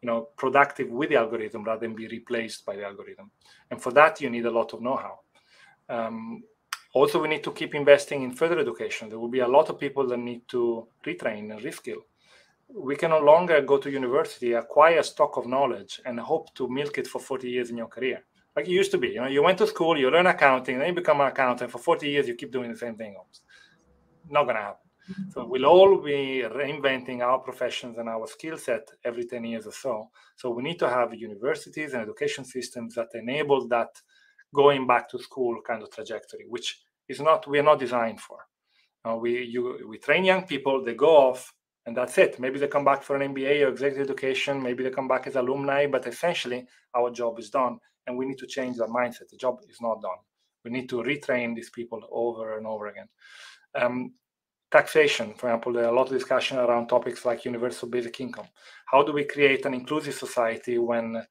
[0.02, 3.30] you know productive with the algorithm rather than be replaced by the algorithm
[3.70, 5.18] and for that you need a lot of know-how
[5.88, 6.42] um,
[6.96, 9.10] also, we need to keep investing in further education.
[9.10, 12.00] There will be a lot of people that need to retrain and reskill.
[12.68, 16.66] We can no longer go to university, acquire a stock of knowledge, and hope to
[16.70, 18.24] milk it for 40 years in your career.
[18.56, 19.08] Like it used to be.
[19.08, 21.70] You know, you went to school, you learn accounting, then you become an accountant.
[21.70, 23.14] For 40 years, you keep doing the same thing.
[23.18, 23.42] Almost.
[24.30, 24.88] Not going to happen.
[25.10, 25.30] Mm-hmm.
[25.32, 29.72] So we'll all be reinventing our professions and our skill set every 10 years or
[29.72, 30.08] so.
[30.36, 33.90] So we need to have universities and education systems that enable that
[34.54, 38.38] going back to school kind of trajectory, which is not we're not designed for.
[39.04, 41.52] Uh, we you we train young people, they go off,
[41.86, 42.40] and that's it.
[42.40, 44.62] Maybe they come back for an MBA or executive education.
[44.62, 48.38] Maybe they come back as alumni, but essentially our job is done, and we need
[48.38, 49.28] to change that mindset.
[49.30, 50.18] The job is not done.
[50.64, 53.08] We need to retrain these people over and over again.
[53.76, 54.14] Um,
[54.72, 58.48] taxation, for example, there are a lot of discussion around topics like universal basic income.
[58.86, 61.22] How do we create an inclusive society when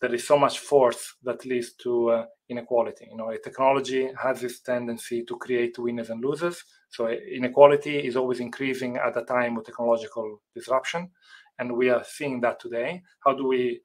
[0.00, 3.06] there is so much force that leads to uh, inequality.
[3.10, 6.64] You know, technology has this tendency to create winners and losers.
[6.88, 11.10] So inequality is always increasing at a time of technological disruption,
[11.58, 13.02] and we are seeing that today.
[13.24, 13.80] How do we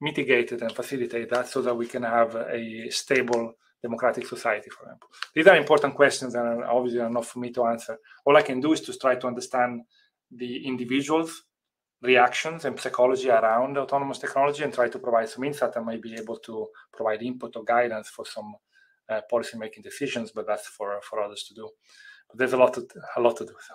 [0.00, 3.52] mitigate it and facilitate that so that we can have a stable
[3.82, 5.08] democratic society, for example?
[5.34, 7.98] These are important questions, and obviously are not for me to answer.
[8.24, 9.82] All I can do is to try to understand
[10.30, 11.44] the individuals
[12.02, 16.14] reactions and psychology around autonomous technology and try to provide some insight and might be
[16.14, 18.54] able to provide input or guidance for some
[19.08, 21.68] uh, policy making decisions but that's for for others to do
[22.28, 22.86] but there's a lot to,
[23.16, 23.74] a lot to do so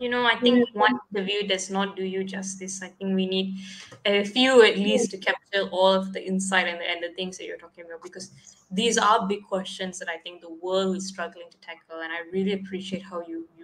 [0.00, 2.82] you know, I think one interview does not do you justice.
[2.82, 3.58] I think we need
[4.04, 7.38] a few at least to capture all of the insight and the, and the things
[7.38, 8.32] that you're talking about because
[8.70, 12.00] these are big questions that I think the world is struggling to tackle.
[12.02, 13.63] And I really appreciate how you you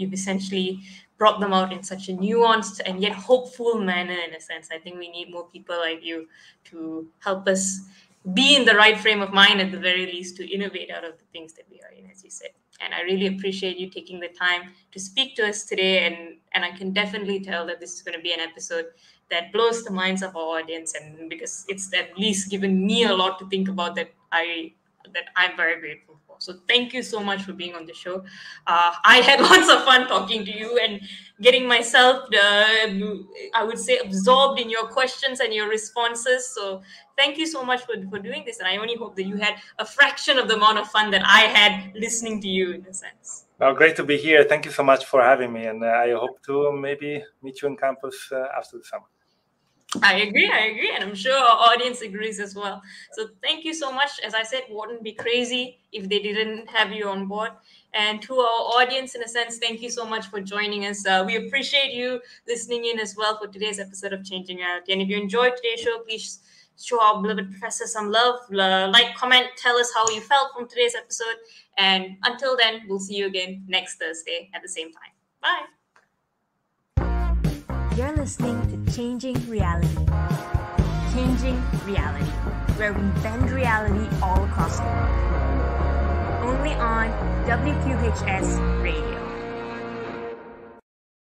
[0.00, 0.80] you've essentially
[1.18, 4.68] brought them out in such a nuanced and yet hopeful manner in a sense.
[4.72, 6.26] I think we need more people like you
[6.64, 7.80] to help us
[8.32, 11.18] be in the right frame of mind at the very least to innovate out of
[11.18, 12.50] the things that we are in, as you said.
[12.82, 16.06] And I really appreciate you taking the time to speak to us today.
[16.06, 18.86] And, and I can definitely tell that this is going to be an episode
[19.30, 20.94] that blows the minds of our audience.
[20.94, 24.72] And because it's at least given me a lot to think about that I
[25.12, 26.36] that I'm very grateful for.
[26.38, 28.24] So thank you so much for being on the show.
[28.66, 31.00] Uh, I had lots of fun talking to you and
[31.40, 32.88] getting myself, uh,
[33.54, 36.48] I would say, absorbed in your questions and your responses.
[36.54, 36.82] So
[37.16, 38.58] thank you so much for, for doing this.
[38.58, 41.22] And I only hope that you had a fraction of the amount of fun that
[41.26, 43.46] I had listening to you in a sense.
[43.58, 44.44] Well, great to be here.
[44.44, 45.66] Thank you so much for having me.
[45.66, 49.04] And uh, I hope to maybe meet you in campus uh, after the summer.
[50.02, 52.80] I agree, I agree, and I'm sure our audience agrees as well.
[53.12, 54.20] So thank you so much.
[54.24, 57.50] As I said, wouldn't be crazy if they didn't have you on board.
[57.92, 61.04] And to our audience, in a sense, thank you so much for joining us.
[61.04, 64.92] Uh, we appreciate you listening in as well for today's episode of Changing Reality.
[64.92, 66.38] And if you enjoyed today's show, please
[66.80, 70.94] show our beloved professor some love, like, comment, tell us how you felt from today's
[70.94, 71.34] episode.
[71.78, 75.10] And until then, we'll see you again next Thursday at the same time.
[75.42, 75.66] Bye.
[77.96, 78.59] You're listening
[79.00, 79.96] Changing Reality.
[81.14, 82.30] Changing Reality,
[82.76, 86.44] where we bend reality all across the world.
[86.44, 87.08] Only on
[87.46, 89.19] WQHS Radio.